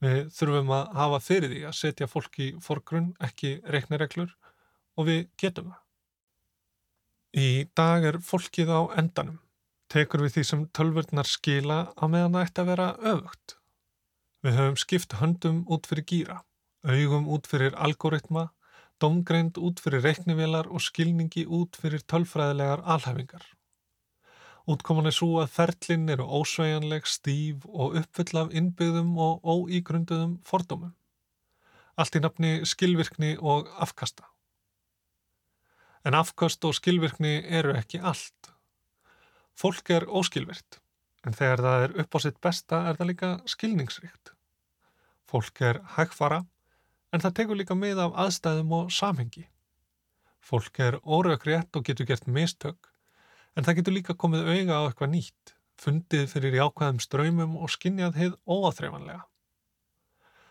[0.00, 4.32] Við þurfum að hafa fyrir því að setja fólk í forgrunn, ekki reiknireglur
[4.96, 5.82] og við getum það.
[7.38, 7.48] Í
[7.78, 9.38] dag er fólkið á endanum.
[9.90, 13.54] Tekur við því sem tölvurnar skila á meðan það ætti að vera öfugt.
[14.46, 16.36] Við höfum skipt höndum út fyrir gýra,
[16.86, 18.44] augum út fyrir algoritma,
[19.02, 23.42] domgreind út fyrir reiknivelar og skilningi út fyrir tölfræðilegar alhæfingar.
[24.70, 30.94] Útkoman er svo að ferlinn eru ósvejanleg, stíf og uppfull af innbyggðum og óígrunduðum fordómum.
[31.98, 34.28] Allt í nafni skilvirkni og afkasta.
[36.06, 38.49] En afkast og skilvirkni eru ekki allt.
[39.58, 40.80] Fólk er óskilvirt,
[41.26, 44.32] en þegar það er upp á sitt besta er það líka skilningsríkt.
[45.30, 46.44] Fólk er hægfara,
[47.12, 49.46] en það tekur líka með af aðstæðum og samhengi.
[50.40, 52.90] Fólk er órökrétt og getur gert mistök,
[53.56, 58.16] en það getur líka komið auga á eitthvað nýtt, fundið fyrir jákvæðum ströymum og skinnjað
[58.20, 59.26] heið óáþreifanlega.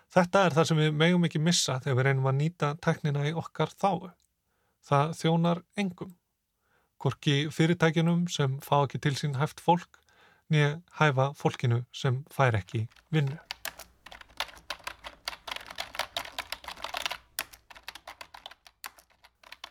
[0.09, 3.33] Þetta er það sem við megum ekki missa þegar við reynum að nýta teknina í
[3.37, 4.09] okkar þáu.
[4.89, 6.15] Það þjónar engum.
[6.99, 10.01] Korki fyrirtækinum sem fá ekki til sín hæft fólk
[10.51, 13.37] nýja hæfa fólkinu sem fær ekki vinnu.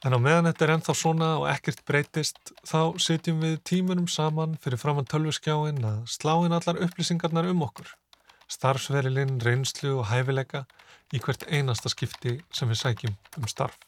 [0.07, 4.55] En á meðan þetta er ennþá svona og ekkert breytist þá setjum við tímunum saman
[4.63, 7.91] fyrir framann tölvuskjáin að sláin allar upplýsingarnar um okkur.
[8.49, 10.65] Starfsverilinn, reynslu og hæfileika
[11.13, 13.88] í hvert einasta skipti sem við sækjum um starf.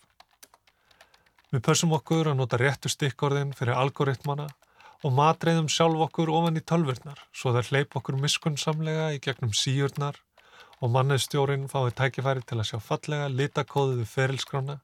[1.50, 4.44] Við pössum okkur að nota réttu stikkorðin fyrir algoritmana
[5.02, 10.20] og matreiðum sjálf okkur ofan í tölvurnar svo þær hleyp okkur miskunnsamlega í gegnum síurnar
[10.78, 14.78] og manneðstjórin fái tækifæri til að sjá fallega litakóðuðu ferilskrána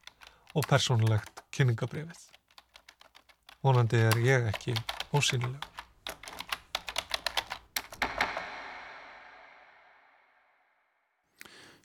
[0.56, 2.18] og persónulegt kynningabrifið.
[3.62, 4.74] Vonandi er ég ekki
[5.14, 5.75] ósýnileg.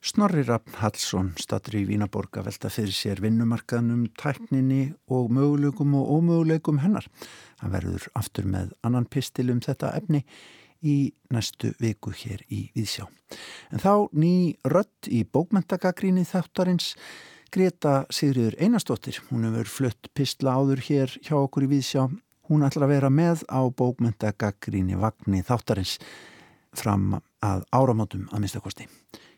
[0.01, 6.09] Snorri Raffn Hallsson statur í Vínaborg að velta fyrir sér vinnumarkaðnum, tækninni og möguleikum og
[6.15, 7.05] ómöguleikum hennar.
[7.61, 10.23] Hann verður aftur með annan pistil um þetta efni
[10.81, 13.05] í næstu viku hér í Víðsjá.
[13.69, 14.33] En þá ný
[14.65, 16.95] rött í bókmentagagríni þáttarins
[17.53, 19.21] Greta Sigriður Einarstóttir.
[19.29, 22.09] Hún hefur flutt pistla áður hér hjá okkur í Víðsjá.
[22.49, 25.99] Hún ætlar að vera með á bókmentagagríni Vagni þáttarins
[26.73, 28.89] fram að áramótum að minnstakosti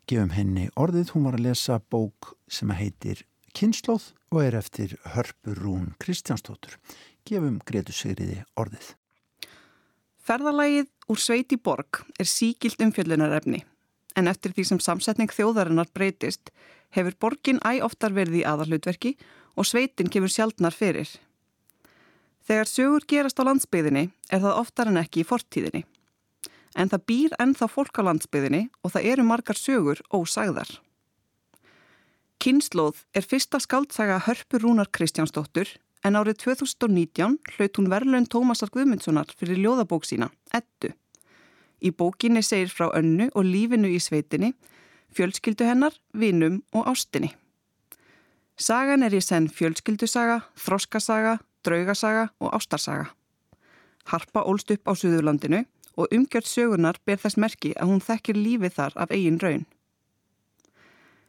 [0.10, 1.14] gefum henni orðið.
[1.14, 6.80] Hún var að lesa bók sem heitir Kynnslóð og er eftir Hörpur Rún Kristjánsdóttur.
[7.28, 8.94] Gefum Gretu Sigriði orðið.
[10.24, 13.64] Ferðalagið úr Sveiti borg er síkilt umfjöllunarefni
[14.16, 16.52] en eftir því sem samsetning þjóðarinnar breytist
[16.94, 19.16] hefur borgin æg oftar verið í aðarlutverki
[19.58, 21.10] og sveitin kemur sjaldnar fyrir.
[22.44, 25.84] Þegar sögur gerast á landsbyðinni er það oftar en ekki í fortíðinni
[26.76, 30.70] en það býr ennþá fólk á landsbyðinni og það eru margar sögur ósagðar.
[32.44, 35.70] Kynnslóð er fyrsta skaldsaga Hörpur Rúnar Kristjánsdóttur
[36.04, 40.92] en árið 2019 hlaut hún verðlun Tómasar Guðmundssonar fyrir ljóðabók sína, Ettu.
[41.80, 44.54] Í bókinni segir frá önnu og lífinu í sveitinni,
[45.16, 47.32] fjölskyldu hennar, vinum og ástinni.
[48.60, 53.10] Sagan er í senn fjölskyldusaga, þroskasaga, draugasaga og ástarsaga.
[54.12, 55.64] Harpa ólst upp á Suðurlandinu
[55.98, 59.66] og umgjört sögunar ber þess merki að hún þekkir lífið þar af eigin raun.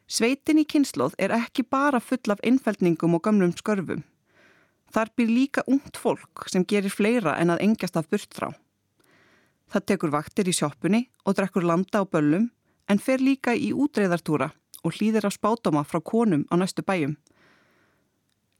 [0.06, 4.04] Sveitin í kynsloð er ekki bara full af innfældningum og gamlum skörfum.
[4.92, 8.52] Þar byr líka ungt fólk sem gerir fleira en að engjast af burt frá.
[9.72, 12.50] Það tekur vaktir í sjóppunni og drekkur landa á böllum
[12.88, 14.52] en fer líka í útreðartúra
[14.84, 17.16] og hlýðir á spátoma frá konum á næstu bæjum.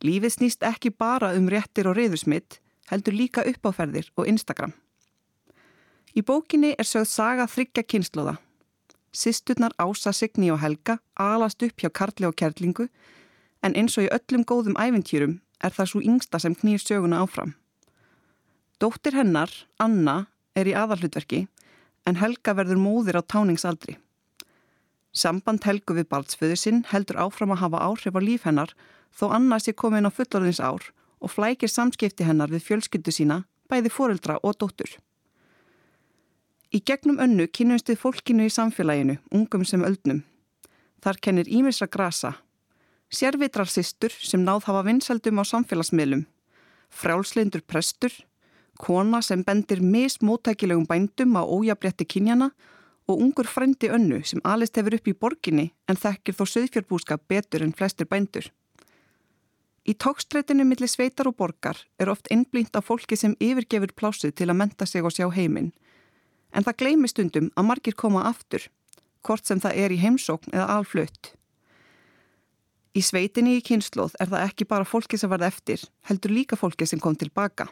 [0.05, 2.59] Lífið snýst ekki bara um réttir og reyðusmitt,
[2.91, 4.73] heldur líka uppáferðir og Instagram.
[6.15, 8.37] Í bókinni er sögð saga þryggja kynsloða.
[9.15, 12.87] Sisturnar Ása, Signi og Helga alast upp hjá Karli og Kjærlingu
[13.67, 17.55] en eins og í öllum góðum æventýrum er það svo yngsta sem knýr söguna áfram.
[18.79, 21.47] Dóttir hennar, Anna, er í aðalhlutverki
[22.07, 23.97] en Helga verður móðir á táningsaldri.
[25.15, 28.75] Samband Helgu við baldsföðu sinn heldur áfram að hafa áhrif á líf hennar
[29.15, 33.91] þó Anna sé komin á fullorðins ár og flækir samskipti hennar við fjölskyldu sína, bæði
[33.91, 34.91] fóreldra og dóttur.
[36.75, 40.25] Í gegnum önnu kynumst við fólkinu í samfélaginu, ungum sem öldnum.
[41.07, 42.33] Þar kennir Ímisra Grasa,
[43.15, 46.25] sérvitrar sýstur sem náð hafa vinsaldum á samfélagsmiðlum,
[46.91, 48.11] frjálslindur prestur,
[48.83, 52.51] kona sem bendir mismóttækilegum bændum á ójabrétti kynjana
[53.07, 57.63] og ungur frendi önnu sem alist hefur upp í borginni en þekkir þó söðfjörbúskap betur
[57.63, 58.51] en flestir bændur.
[59.87, 64.51] Í tókstreitinu millir sveitar og borgar er oft innblínt af fólki sem yfirgefur plásið til
[64.51, 65.71] að menta sig og sjá heiminn.
[66.55, 68.69] En það gleimi stundum að margir koma aftur,
[69.27, 71.35] hvort sem það er í heimsókn eða alflött.
[72.95, 76.87] Í sveitinni í kynnslóð er það ekki bara fólki sem varð eftir, heldur líka fólki
[76.87, 77.67] sem kom tilbaka.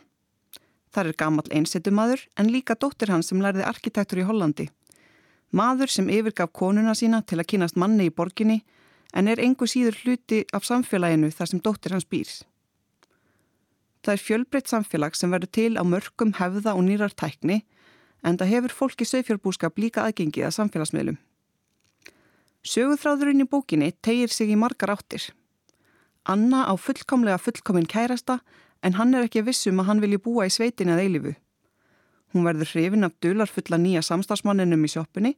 [0.92, 4.66] Það er gammal einsettumadur en líka dóttir hans sem lærði arkitektur í Hollandi.
[5.54, 8.64] Maður sem yfirgaf konuna sína til að kynast manni í borginni
[9.14, 12.32] en er engu síður hluti af samfélaginu þar sem dóttir hans býr.
[14.02, 17.62] Það er fjölbreytt samfélag sem verður til á mörgum hefða og nýrar tækni
[18.22, 21.18] en það hefur fólki sögfjörbúskap líka aðgengið að samfélagsmiðlum.
[22.62, 25.32] Söguþráðurinn í bókinni tegir sig í margar áttir.
[26.22, 28.38] Anna á fullkomlega fullkomin kærasta
[28.82, 31.35] en hann er ekki vissum að hann vilji búa í sveitinni að eilifu.
[32.32, 35.35] Hún verður hrifin af dular fulla nýja samstagsmanninum í sjóppunni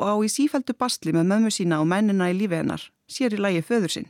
[0.00, 3.40] og á í sífældu bastli með mömmu sína og mennina í lífi hennar, sér í
[3.40, 4.08] lægi föður sinn.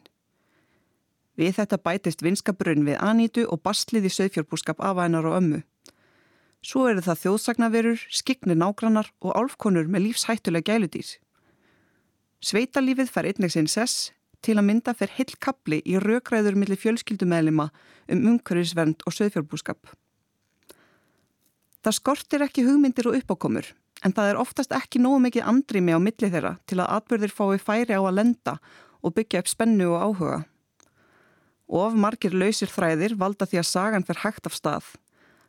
[1.36, 5.62] Við þetta bætist vinskaburinn við anítu og bastlið í söðfjörbúskap af hennar og ömmu.
[6.62, 11.16] Svo eru það þjóðsagnaverur, skiknir nágrannar og álfkonur með lífshættulega gæludýr.
[12.42, 17.68] Sveitalífið fær einnig sinn sess til að mynda fer heil kapli í raukræður millir fjölskyldumæðlima
[18.14, 19.90] um umhverfisvernd og söðfjörbúskap.
[21.82, 23.72] Það skortir ekki hugmyndir og uppákomur
[24.06, 27.58] en það er oftast ekki nógu mikið andrými á milli þeirra til að atbyrðir fái
[27.62, 28.56] færi á að lenda
[29.02, 30.40] og byggja upp spennu og áhuga.
[31.66, 34.90] Of margir lausir þræðir valda því að sagan fer hægt af stað.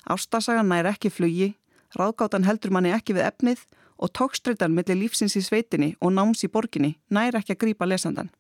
[0.03, 1.53] Ástasagan nær ekki flugi,
[1.95, 3.65] ráðgáttan heldur manni ekki við efnið
[3.97, 8.31] og tókstreitan millir lífsins í sveitinni og náms í borginni nær ekki að grýpa lesandan.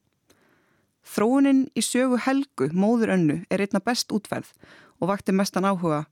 [1.03, 4.51] Þróunin í sögu helgu, móður önnu, er einna best útferð
[4.99, 6.05] og vakti mestan áhuga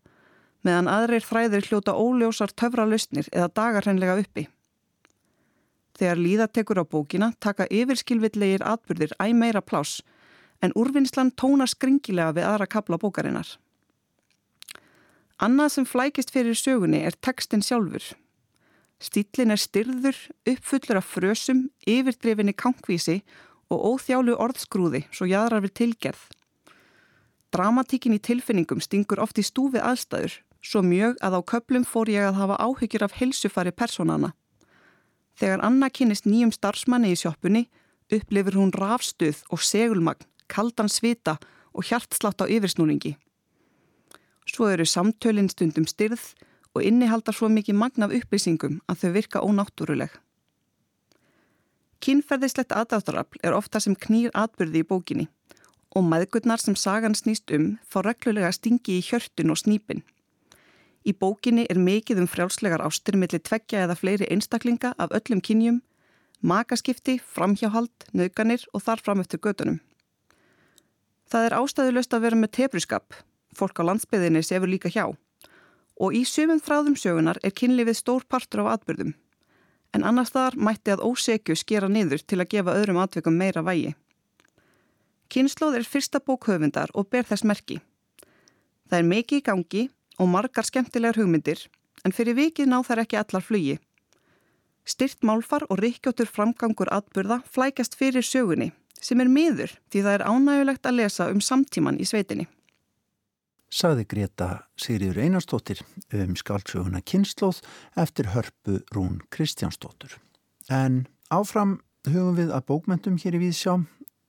[0.66, 4.48] meðan aðrir þræðir hljóta óljósar töfralausnir eða dagarhenlega uppi.
[5.98, 10.02] Þegar líðatekur á bókina taka yfirskilvillegir atbyrðir æg meira pláss
[10.62, 13.58] en úrvinnslan tóna skringilega við aðra kapla bókarinnar.
[15.42, 18.04] Annað sem flækist fyrir sögunni er tekstin sjálfur.
[19.02, 23.24] Stílin er styrður, uppfullur af frösum, yfirdrifinni kankvísi
[23.74, 26.22] og óþjálu orðskrúði svo jæðrar við tilgerð.
[27.52, 32.30] Dramatíkin í tilfinningum stingur oft í stúfið aðstæður svo mjög að á köplum fór ég
[32.30, 34.36] að hafa áhyggjur af heilsufari personana.
[35.42, 37.66] Þegar Anna kynist nýjum starfsmanni í sjóppunni
[38.14, 41.40] upplifir hún rafstuð og segulmagn, kaldan svita
[41.74, 43.16] og hjartslátt á yfirsnúringi.
[44.50, 46.34] Svo eru samtölinn stundum styrð
[46.74, 50.12] og innihaldar svo mikið magn af upplýsingum að þau virka ónáttúruleg.
[52.02, 55.28] Kynferðislegt aðdáttarafl er ofta sem knýr atbyrði í bókinni
[55.96, 60.02] og maðgurnar sem sagan snýst um fá reglulega stingi í hjörtun og snýpin.
[61.06, 65.82] Í bókinni er mikið um frjálslegar ástir millir tveggja eða fleiri einstaklinga af öllum kynjum,
[66.42, 69.82] makaskipti, framhjáhald, nauganir og þar fram eftir gödunum.
[71.30, 73.14] Það er ástæðulegst að vera með tefriskap,
[73.58, 75.06] fólk á landsbyðinni sefur líka hjá
[76.02, 79.14] og í sumum þráðum sögunar er kynlifið stór partur á atbyrðum
[79.96, 83.94] en annars þar mætti að ósekju skera niður til að gefa öðrum atveikum meira vægi.
[85.32, 87.80] Kynnslóð er fyrsta bókhöfundar og ber þess merki.
[88.90, 89.84] Það er mikið í gangi
[90.20, 91.68] og margar skemmtilegar hugmyndir
[92.06, 93.78] en fyrir vikið ná þær ekki allar flugi.
[94.88, 100.26] Styrt málfar og rikkjóttur framgangur atburða flækast fyrir sögunni sem er miður því það er
[100.28, 102.48] ánægulegt að lesa um samtíman í sveitinni.
[103.72, 105.80] Saði Greta Sigriður Einarstóttir
[106.18, 107.62] um skáldsöguna Kynnslóð
[107.96, 110.18] eftir hörpu Rún Kristjánsdóttur.
[110.68, 111.80] En áfram
[112.10, 113.78] hugum við að bókmentum hér í Víðsjá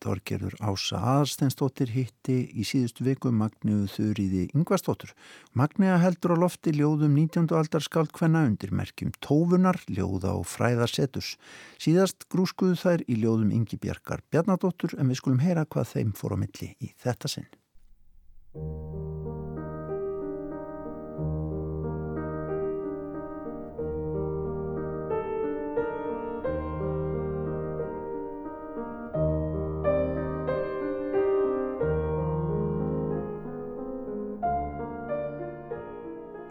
[0.03, 5.13] Þorgerður Ása Aðarsteinstóttir hitti í síðustu viku Magniðu Þurriði Yngvastóttur.
[5.59, 7.47] Magniða heldur á lofti ljóðum 19.
[7.55, 11.37] aldar skaldkvenna undir merkjum tófunar, ljóða og fræðarsetus.
[11.83, 16.35] Síðast grúskuðu þær í ljóðum Ingi Bjarkar Bjarnadóttur en við skulum heyra hvað þeim fór
[16.35, 17.51] á milli í þetta sinn.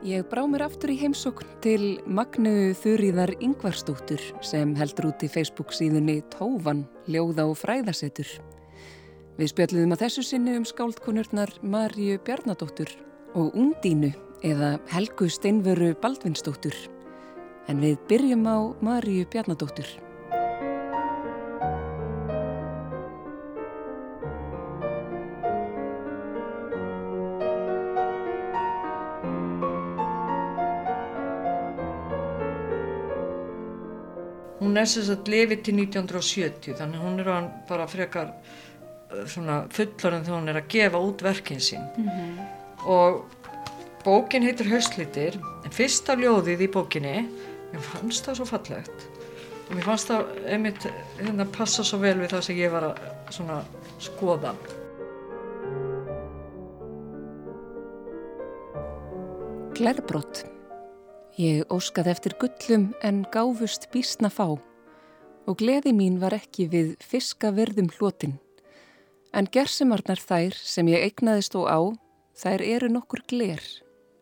[0.01, 5.75] Ég brá mér aftur í heimsókn til Magnu Þurriðar Yngvarstóttur sem heldur út í Facebook
[5.77, 8.31] síðunni Tófan, ljóða og fræðasetur.
[9.37, 12.89] Við spjalliðum að þessu sinni um skáldkonurnar Marju Bjarnadóttur
[13.37, 14.09] og Undínu
[14.41, 16.73] eða Helgu Steinveru Baldvinsdóttur.
[17.69, 19.85] En við byrjum á Marju Bjarnadóttur.
[34.71, 37.29] Hún er sem sagt lifið til 1970 þannig hún er
[37.67, 41.83] bara frekar uh, svona fullorinn þegar hún er að gefa út verkin sín.
[41.97, 42.45] Mm -hmm.
[42.85, 43.25] og
[44.05, 47.27] bókin heitir Haustlitir en fyrsta ljóðið í bókinni
[47.71, 49.07] mér fannst það svo fallegt.
[49.69, 50.87] Og mér fannst það einmitt
[51.19, 52.95] hérna passa svo vel við það sem ég var að
[53.29, 53.63] svona
[53.99, 54.55] skoða.
[59.75, 60.50] Glerbrott
[61.39, 67.87] Ég óskaði eftir gullum en gáfust bísna fá og gleði mín var ekki við fiskaverðum
[67.95, 68.33] hlotin.
[69.31, 71.79] En gersimarnar þær sem ég eignaðist og á,
[72.35, 73.63] þær eru nokkur gler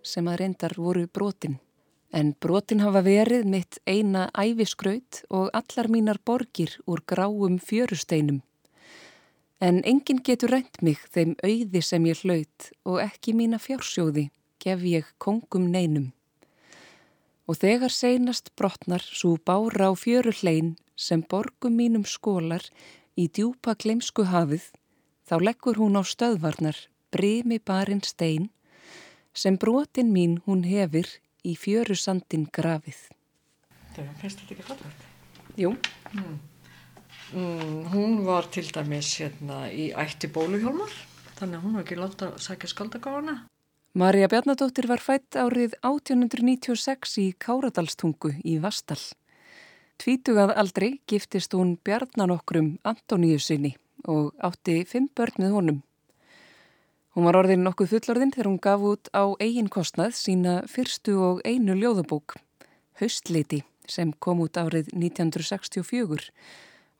[0.05, 1.57] sem að reyndar voru brotin.
[2.13, 8.43] En brotin hafa verið mitt eina æfiskraut og allar mínar borgir úr gráum fjörusteinum.
[9.59, 14.29] En enginn getur reynd mig þeim auði sem ég hlaut og ekki mína fjársjóði
[14.61, 16.11] gef ég kongum neinum
[17.49, 22.61] og þegar seinast brotnar svo bára á fjöru hlein sem borgum mínum skólar
[23.17, 24.67] í djúpa gleimsku hafið,
[25.25, 26.77] þá leggur hún á stöðvarnar
[27.09, 28.51] bremi barinn stein
[29.33, 31.09] sem brotin mín hún hefur
[31.41, 32.99] í fjöru sandin grafið.
[33.95, 35.05] Það finnst þetta ekki fallvægt?
[35.57, 35.73] Jú.
[36.13, 36.39] Mm.
[37.29, 40.93] Mm, hún var til dæmis hérna í ætti bóluhjálmar,
[41.37, 43.35] þannig að hún var ekki látt að sækja skaldagáðana.
[43.93, 48.99] Marja Bjarnadóttir var fætt árið 1896 í Káradalstungu í Vastal.
[49.97, 53.71] Tvítugað aldrei giftist hún Bjarnanokkrum Antoníu sinni
[54.05, 55.79] og átti fimm börn með honum.
[57.17, 61.41] Hún var orðin nokkuð fullorðin þegar hún gaf út á eigin kostnað sína fyrstu og
[61.41, 62.37] einu ljóðabók,
[63.01, 66.29] Haustliti, sem kom út árið 1964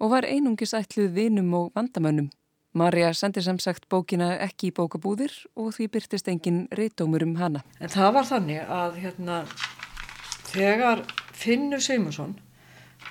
[0.02, 2.34] og var einungis ætluð vinum og vandamönnum.
[2.74, 7.64] Marja sendi sem sagt bókina ekki í bókabúðir og því byrtist engin reytómur um hana.
[7.82, 9.38] En það var þannig að hérna,
[10.52, 11.02] þegar
[11.34, 12.36] Finnur Seymusson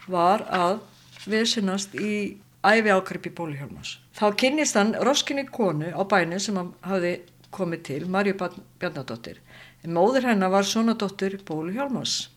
[0.06, 0.78] var að
[1.26, 3.96] viðsinnast í æfi ákryppi bólihjálmas.
[4.14, 7.16] Þá kynist hann roskinni konu á bæni sem hann hafi
[7.50, 9.42] komið til, Marju Bjarnadóttir.
[9.82, 12.28] En móður hennar var sonadóttir bólihjálmas.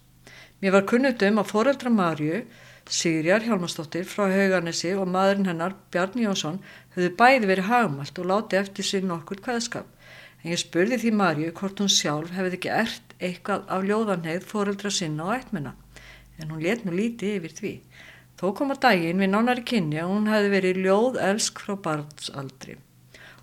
[0.61, 2.43] Mér var kunnut um að foreldra Marju
[2.89, 6.57] Sigriðar Hjálmarsdóttir frá Hauganesi og maðurinn hennar Bjarni Jónsson
[6.95, 9.86] höfðu bæði verið hagmalt og láti eftir sig nokkur hvaðskap.
[10.41, 14.91] En ég spurði því Marju hvort hún sjálf hefði ekki ert eitthvað af ljóðanheið fóreldra
[14.91, 15.75] sinna og ættmenna.
[16.41, 17.73] En hún let nú lítið yfir því.
[18.41, 22.79] Þó kom að daginn við nánari kynni að hún hefði verið ljóð elsk frá barnsaldri.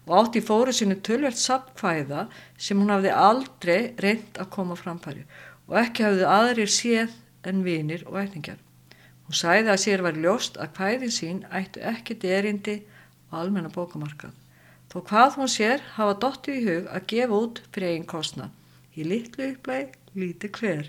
[0.09, 2.27] Og átti fóru sinu tölvert sapkvæða
[2.59, 5.29] sem hún hafði aldrei reynd að koma framfæri
[5.69, 7.15] og ekki hafði aðrir séð
[7.47, 8.59] en vinir og ætningar.
[9.29, 12.77] Hún sæði að sér var ljóst að hvæðin sín ættu ekkit erindi
[13.29, 14.33] á almenna bókamarkað.
[14.89, 18.49] Þó hvað hún sér hafa dottið í hug að gefa út fyrir einn kostna.
[18.97, 20.89] Í litlu upplæg, líti hver.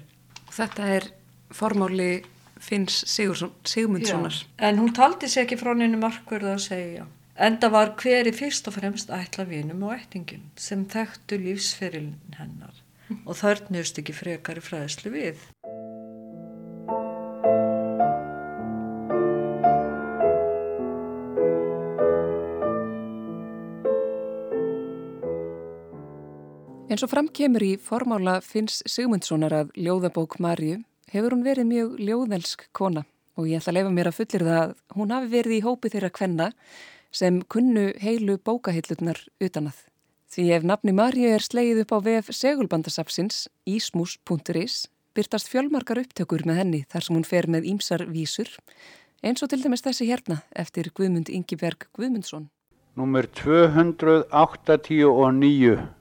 [0.56, 1.10] Þetta er
[1.52, 2.14] formáli
[2.60, 4.36] Finns Sigmundssonar.
[4.58, 7.06] En hún taldi sér ekki frá henni markverða að segja.
[7.40, 12.84] Enda var hveri fyrst og fremst ætla vinum og ættingum sem þekktu lífsferilin hennar
[13.26, 15.46] og þörnust ekki frekari fræðslu við.
[26.90, 30.80] Eins og framkemur í formála Finns Sigmundssonar að ljóðabók Marju
[31.14, 33.06] hefur hún verið mjög ljóðelsk kona
[33.38, 35.92] og ég ætla að lefa mér að fullir það að hún hafi verið í hópi
[35.94, 36.48] þeirra kvenna
[37.14, 39.78] sem kunnu heilu bókahillutnar utanað.
[40.34, 43.38] Því ef nafni Marju er slegið upp á VF segulbandasafsins
[43.70, 48.50] ísmus.is byrtast fjölmarkar upptökur með henni þar sem hún fer með ímsar vísur
[49.22, 52.50] eins og til dæmis þessi hérna eftir Guðmund Ingiberg Guðmundsson.
[52.98, 55.99] Númer 289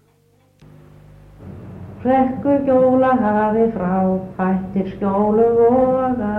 [2.05, 3.95] Rekku gjóla hafi frá,
[4.39, 6.35] hættir skjólu voga,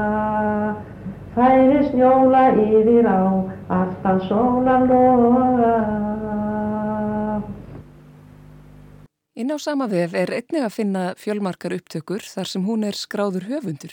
[1.36, 5.74] færi snjóla yfir á, alltaf sólan loga.
[9.36, 13.49] Inn á sama vef er einnig að finna fjölmarkar upptökur þar sem hún er skráður
[13.51, 13.91] höfundur.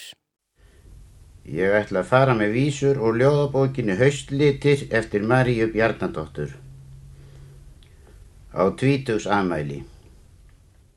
[1.47, 6.55] Ég ætla að fara með vísur og ljóðabókinu Haustlitir eftir Maríu Bjarnadóttur
[8.55, 9.83] á tvítugs amæli.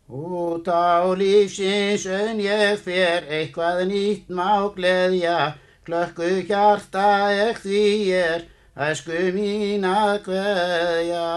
[0.10, 5.54] Út á lífsins ön ég fer, eitthvað nýtt má gleðja,
[5.86, 7.84] klökku hjarta ég því
[8.18, 11.30] er, æsku mín að hveðja.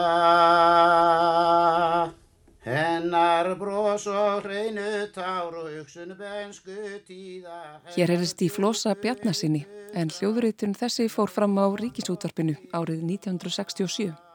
[2.65, 7.77] Hennar brós og hreinu tár og hugsun bensku tíða.
[7.93, 14.32] Hér erist í flosa Bjarnasinni, en hljóðuritun þessi fór fram á ríkisútvarpinu árið 1967.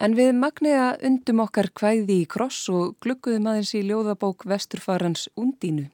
[0.00, 5.90] En við magniða undum okkar kvæði í kross og glukkuðum aðeins í ljóðabók vesturfarans Undínu.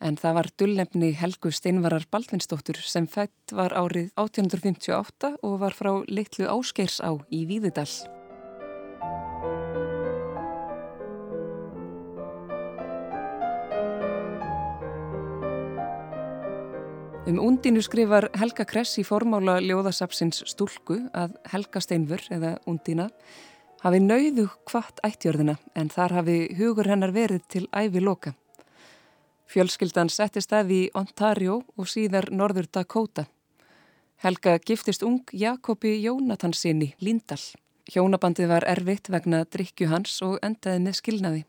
[0.00, 5.92] en það var dullnefni Helgu Steinvarar Baldvinsdóttur sem fætt var árið 1858 og var frá
[6.08, 8.19] litlu áskeirs á í Víðidal.
[17.30, 23.04] Um undinu skrifar Helga Kress í formála ljóðasapsins stúlku að Helga Steinfur, eða undina,
[23.84, 28.32] hafi nauðu hvart ættjörðina en þar hafi hugur hennar verið til æfi loka.
[29.46, 33.28] Fjölskyldan setti stað í Ontario og síðar Norður Dakota.
[34.24, 37.38] Helga giftist ung Jakobi Jónatansinni Líndal.
[37.94, 41.46] Hjónabandið var erfitt vegna drikju hans og endaði með skilnaði.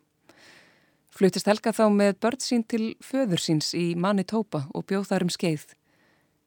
[1.12, 5.32] Flutist Helga þá með börn sín til föður síns í Manitoba og bjóð þar um
[5.34, 5.66] skeið.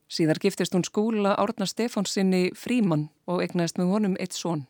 [0.08, 4.64] Síðar giftist hún skúla Árna Stefánsinni Fríman og egnaðist með honum eitt són.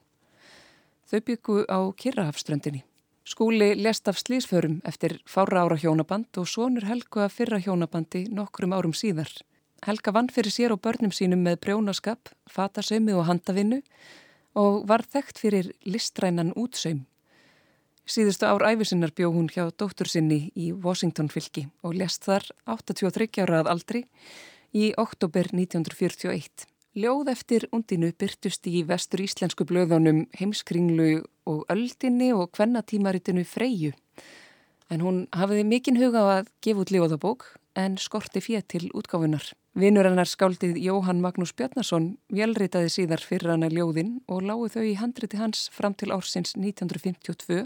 [1.07, 2.83] Þau byggu á Kirrahafströndinni.
[3.25, 8.75] Skúli lest af slísförum eftir fára ára hjónaband og sonur Helgu að fyrra hjónabandi nokkrum
[8.75, 9.31] árum síðar.
[9.87, 13.83] Helga vann fyrir sér og börnum sínum með brjónaskap, fatasömi og handavinnu
[14.59, 17.05] og var þekkt fyrir listrænan útsaum.
[18.05, 23.41] Síðustu ár æfisinnar bjó hún hjá dóttur sinni í Washington fylki og lest þar 83
[23.41, 24.01] ára að aldri
[24.77, 26.67] í oktober 1941.
[27.01, 33.95] Ljóð eftir undinu byrtust í vestur íslensku blöðunum heimskringlu og öldinni og kvennatímaritinu Freyju.
[34.93, 39.47] En hún hafiði mikinn huga á að gefa út ljóðabók en skorti fér til útgáfunar.
[39.73, 44.85] Vinnur hennar skáldið Jóhann Magnús Bjarnason velritaði síðar fyrir hann að ljóðin og lágu þau
[44.85, 47.65] í handriti hans fram til ársins 1952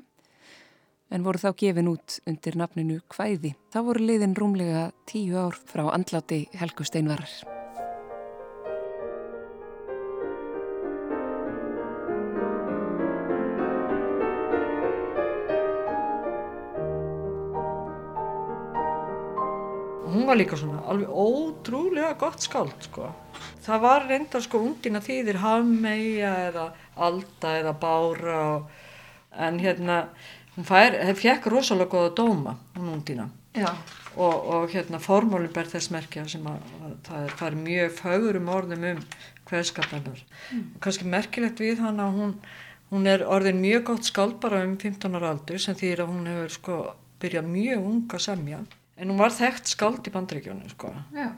[1.11, 3.55] en voru þá gefin út undir nafninu Kvæði.
[3.73, 7.31] Það voru liðin rúmlega tíu ár frá andláti Helgu Steinvarar.
[20.09, 23.11] Hún var líka svona alveg ótrúlega gott skáld sko.
[23.65, 26.65] Það var reyndar sko undina þýðir hafmeia eða
[26.97, 28.71] alda eða bára og,
[29.37, 29.99] en hérna
[30.59, 33.29] hún fær, fekk rosalega goða dóma hún undina
[34.19, 38.51] og, og hérna formálinn ber þess merkja sem að, að það það er mjög fárum
[38.55, 39.03] orðum um
[39.49, 40.65] hverðskapennar mm.
[40.75, 42.35] og kannski merkilegt við hann að hún,
[42.91, 46.31] hún er orðin mjög gott skald bara um 15 ára aldur sem þýr að hún
[46.33, 46.81] hefur sko
[47.23, 48.65] byrjað mjög unga semja
[48.99, 51.31] en hún var þekkt skald í bandregjónu sko Já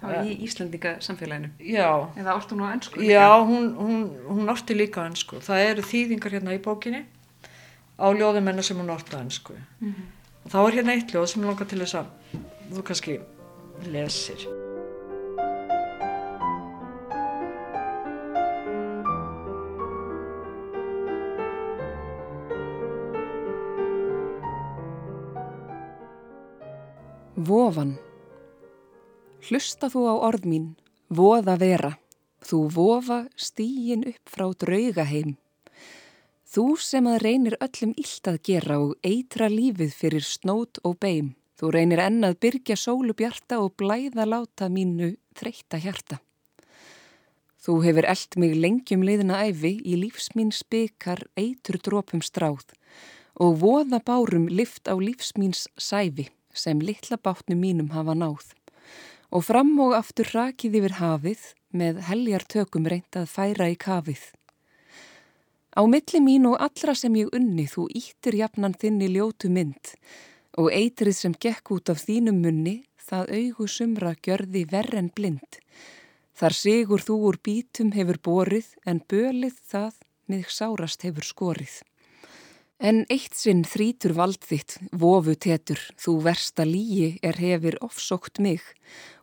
[0.00, 1.50] Það var í Íslandika samfélaginu.
[1.60, 2.08] Já.
[2.16, 3.02] Eða orti hún á ennsku?
[3.04, 3.98] Já, hún, hún,
[4.30, 5.42] hún orti líka á ennsku.
[5.44, 7.02] Það eru þýðingar hérna í bókinni
[8.00, 10.06] á ljóðumennu sem hún orta ennsku mm -hmm.
[10.44, 12.06] og þá er hérna eitt ljóð sem ég langar til þess að
[12.72, 13.20] þú kannski
[13.92, 14.48] lesir.
[27.36, 27.98] Vofan.
[29.48, 30.76] Hlusta þú á orð mín,
[31.08, 31.98] voða vera,
[32.44, 35.36] þú vofa stíin upp frá draugaheim
[36.50, 41.36] Þú sem að reynir öllum illt að gera og eitra lífið fyrir snót og beim.
[41.54, 46.18] Þú reynir enn að byrja sólu bjarta og blæða láta mínu þreytta hjarta.
[47.62, 52.74] Þú hefur eld mig lengjum liðina æfi í lífsmín spikar eitur drópum stráð
[53.38, 58.56] og voða bárum lift á lífsmíns sæfi sem litla bátnum mínum hafa náð.
[59.30, 64.32] Og fram og aftur rakið yfir hafið með heljar tökum reynd að færa í kafið.
[65.80, 69.92] Á milli mín og allra sem ég unni þú íttir jafnan þinni ljótu mynd
[70.60, 72.74] og eitrið sem gekk út af þínum munni
[73.06, 75.56] það augu sumra gjörði verð en blind.
[76.36, 79.94] Þar sigur þú úr bítum hefur borið en bölið það
[80.28, 81.78] mig sárast hefur skorið.
[82.76, 88.60] En eitt sinn þrítur vald þitt, vofu tetur, þú versta líi er hefur ofsókt mig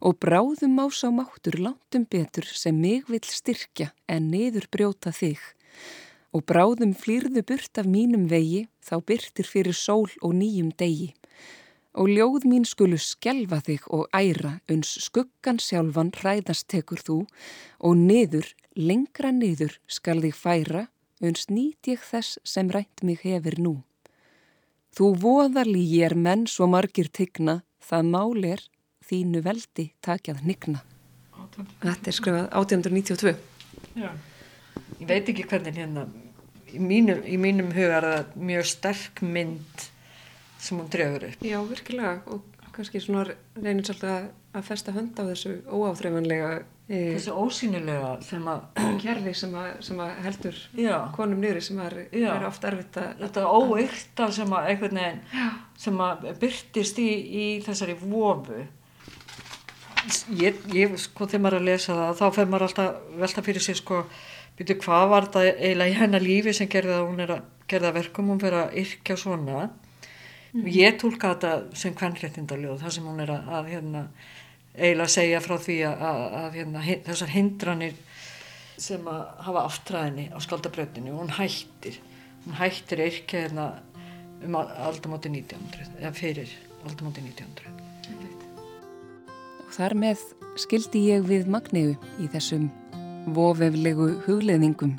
[0.02, 5.38] og bráðum ás á máttur lantum betur sem mig vil styrkja en niður brjóta þig
[6.36, 11.14] og bráðum flýrðu burt af mínum vegi þá byrtir fyrir sól og nýjum degi.
[11.98, 17.18] Og ljóð mín skulu skelfa þig og æra uns skuggan sjálfan hræðast tekur þú
[17.80, 20.86] og niður, lengra niður skal þig færa
[21.22, 23.76] uns nýt ég þess sem rænt mig hefur nú.
[24.94, 28.64] Þú voðalí ég er menn svo margir tigna, það mál er
[29.08, 30.84] þínu veldi takjað nigna.
[31.82, 33.38] Þetta er skrifað 1892.
[33.98, 34.12] Já.
[34.98, 36.08] Ég veit ekki hvernig hérna
[36.74, 39.88] í mínum, í mínum huga er það mjög sterk mynd
[40.58, 41.44] sem hún dregur upp.
[41.46, 43.26] Já, virkilega og kannski svona
[43.58, 46.50] reynir svolítið að festa hönd á þessu óáþreifanlega
[46.88, 48.64] e, þessu ósýnilega sem að
[49.04, 50.96] kerfi sem að, sem að heldur já.
[51.16, 55.22] konum nýri sem er, er ofta erfitt að þetta óyrta sem að einhvern veginn
[55.78, 58.66] sem að byrtist í, í þessari vofu.
[60.40, 63.80] Ég, ég sko þegar maður að lesa það þá fer maður alltaf velta fyrir sig
[63.82, 64.04] sko
[64.58, 67.94] byrju hvað var það eiginlega í hennar lífi sem gerði að hún er að gerða
[67.98, 69.68] verkum hún fyrir að yrkja svona?
[70.54, 70.68] Mm.
[70.72, 74.04] ég tólka þetta sem kvennréttindaljóð þar sem hún er að, að hérna,
[74.78, 77.98] eiginlega segja frá því að, að, að hérna, þessar hindranir
[78.78, 82.00] sem að hafa aftræðinni á skaldabrautinu hún hættir
[82.46, 83.68] hún hættir yrkja hérna,
[84.46, 86.50] um aldamáti 1900 eða fyrir
[86.88, 87.74] aldamáti 1900
[89.68, 90.24] og þar með
[90.58, 92.70] skildi ég við Magneu í þessum
[93.36, 94.94] vofeflegu hugleðingum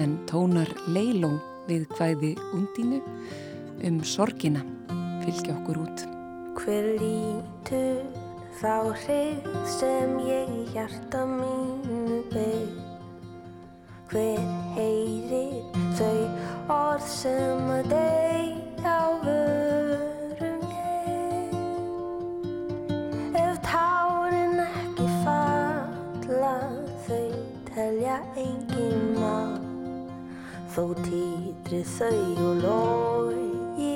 [0.00, 1.34] en tónar leiló
[1.68, 3.00] við hvæði undínu
[3.84, 4.62] um sorgina
[5.24, 6.04] fylgja okkur út.
[6.58, 8.04] Hver lítur
[8.60, 8.74] þá
[9.04, 12.76] hrigð sem ég hjarta mínu beig?
[14.12, 14.44] Hver
[14.76, 16.14] heyrir þau
[16.78, 19.53] orð sem að deg á vörum
[28.34, 29.58] telja engin má
[30.74, 33.94] þó týtri þau og logi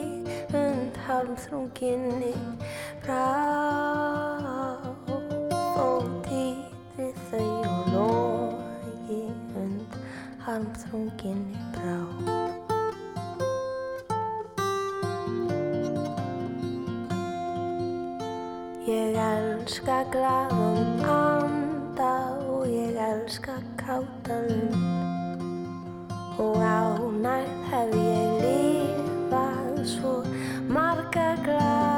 [1.08, 2.34] halmþrunginni
[3.02, 3.24] brá
[5.74, 5.88] þó
[6.26, 9.22] týri þau og logi
[9.56, 9.96] und
[10.44, 11.96] halmþrunginni brá
[18.88, 22.12] Ég elska glaðum anda
[22.48, 23.58] og ég elska
[23.88, 24.74] kátalum
[26.44, 30.12] og ánægð hef ég lifað svo
[30.74, 31.97] marga glaða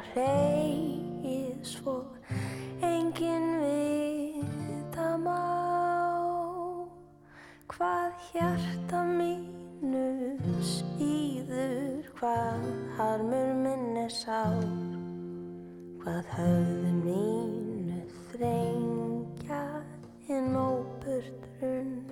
[0.00, 2.04] líka hleyið svo
[2.80, 5.40] engin vita má
[7.68, 12.64] hvað hjarta mínu síður hvað
[12.96, 14.64] harmur minni sár.
[16.00, 18.00] Hvað höfðu mínu
[18.32, 19.62] þrengja
[20.28, 22.09] inn óburt runnu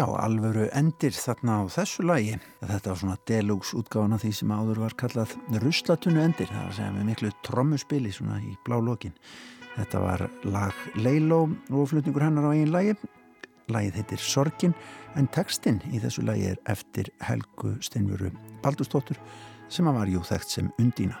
[0.00, 2.38] Já, alvöru endir þarna á þessu lagi.
[2.62, 6.48] Þetta var svona deluxe útgáðan af því sem áður var kallað ruslatunnu endir.
[6.48, 9.12] Það var að segja með miklu trommuspili svona í blá lokin.
[9.74, 12.96] Þetta var lag Leiló og flutningur hennar á einn lagi.
[13.68, 14.76] Lagið heitir Sorgin
[15.20, 18.32] en textin í þessu lagi er eftir Helgu Steinvöru
[18.64, 19.20] Baldurstóttur
[19.68, 21.20] sem var jú þekkt sem Undína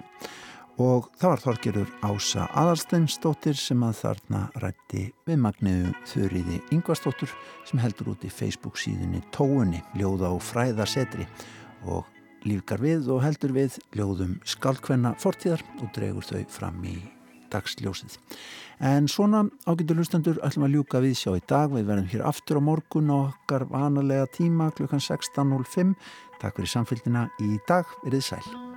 [0.78, 7.34] og það var þorgerur Ása Aðarsteinsdóttir sem að þarna rætti við magniðu þurriði Yngvarsdóttur
[7.68, 11.26] sem heldur út í Facebook síðunni Tóunni, ljóða og fræðarsetri
[11.90, 12.06] og
[12.46, 16.98] lífgar við og heldur við ljóðum skalkvenna fortíðar og dregur þau fram í
[17.50, 18.16] dagsljósið.
[18.80, 21.74] En svona ágættu hlustendur ætlum að ljúka við sjá í dag.
[21.74, 25.94] Við verðum hér aftur á morgun og okkar vanalega tíma klukkan 16.05.
[26.40, 27.88] Takk fyrir samfélgina í dag.
[28.06, 28.69] Verðið sæl.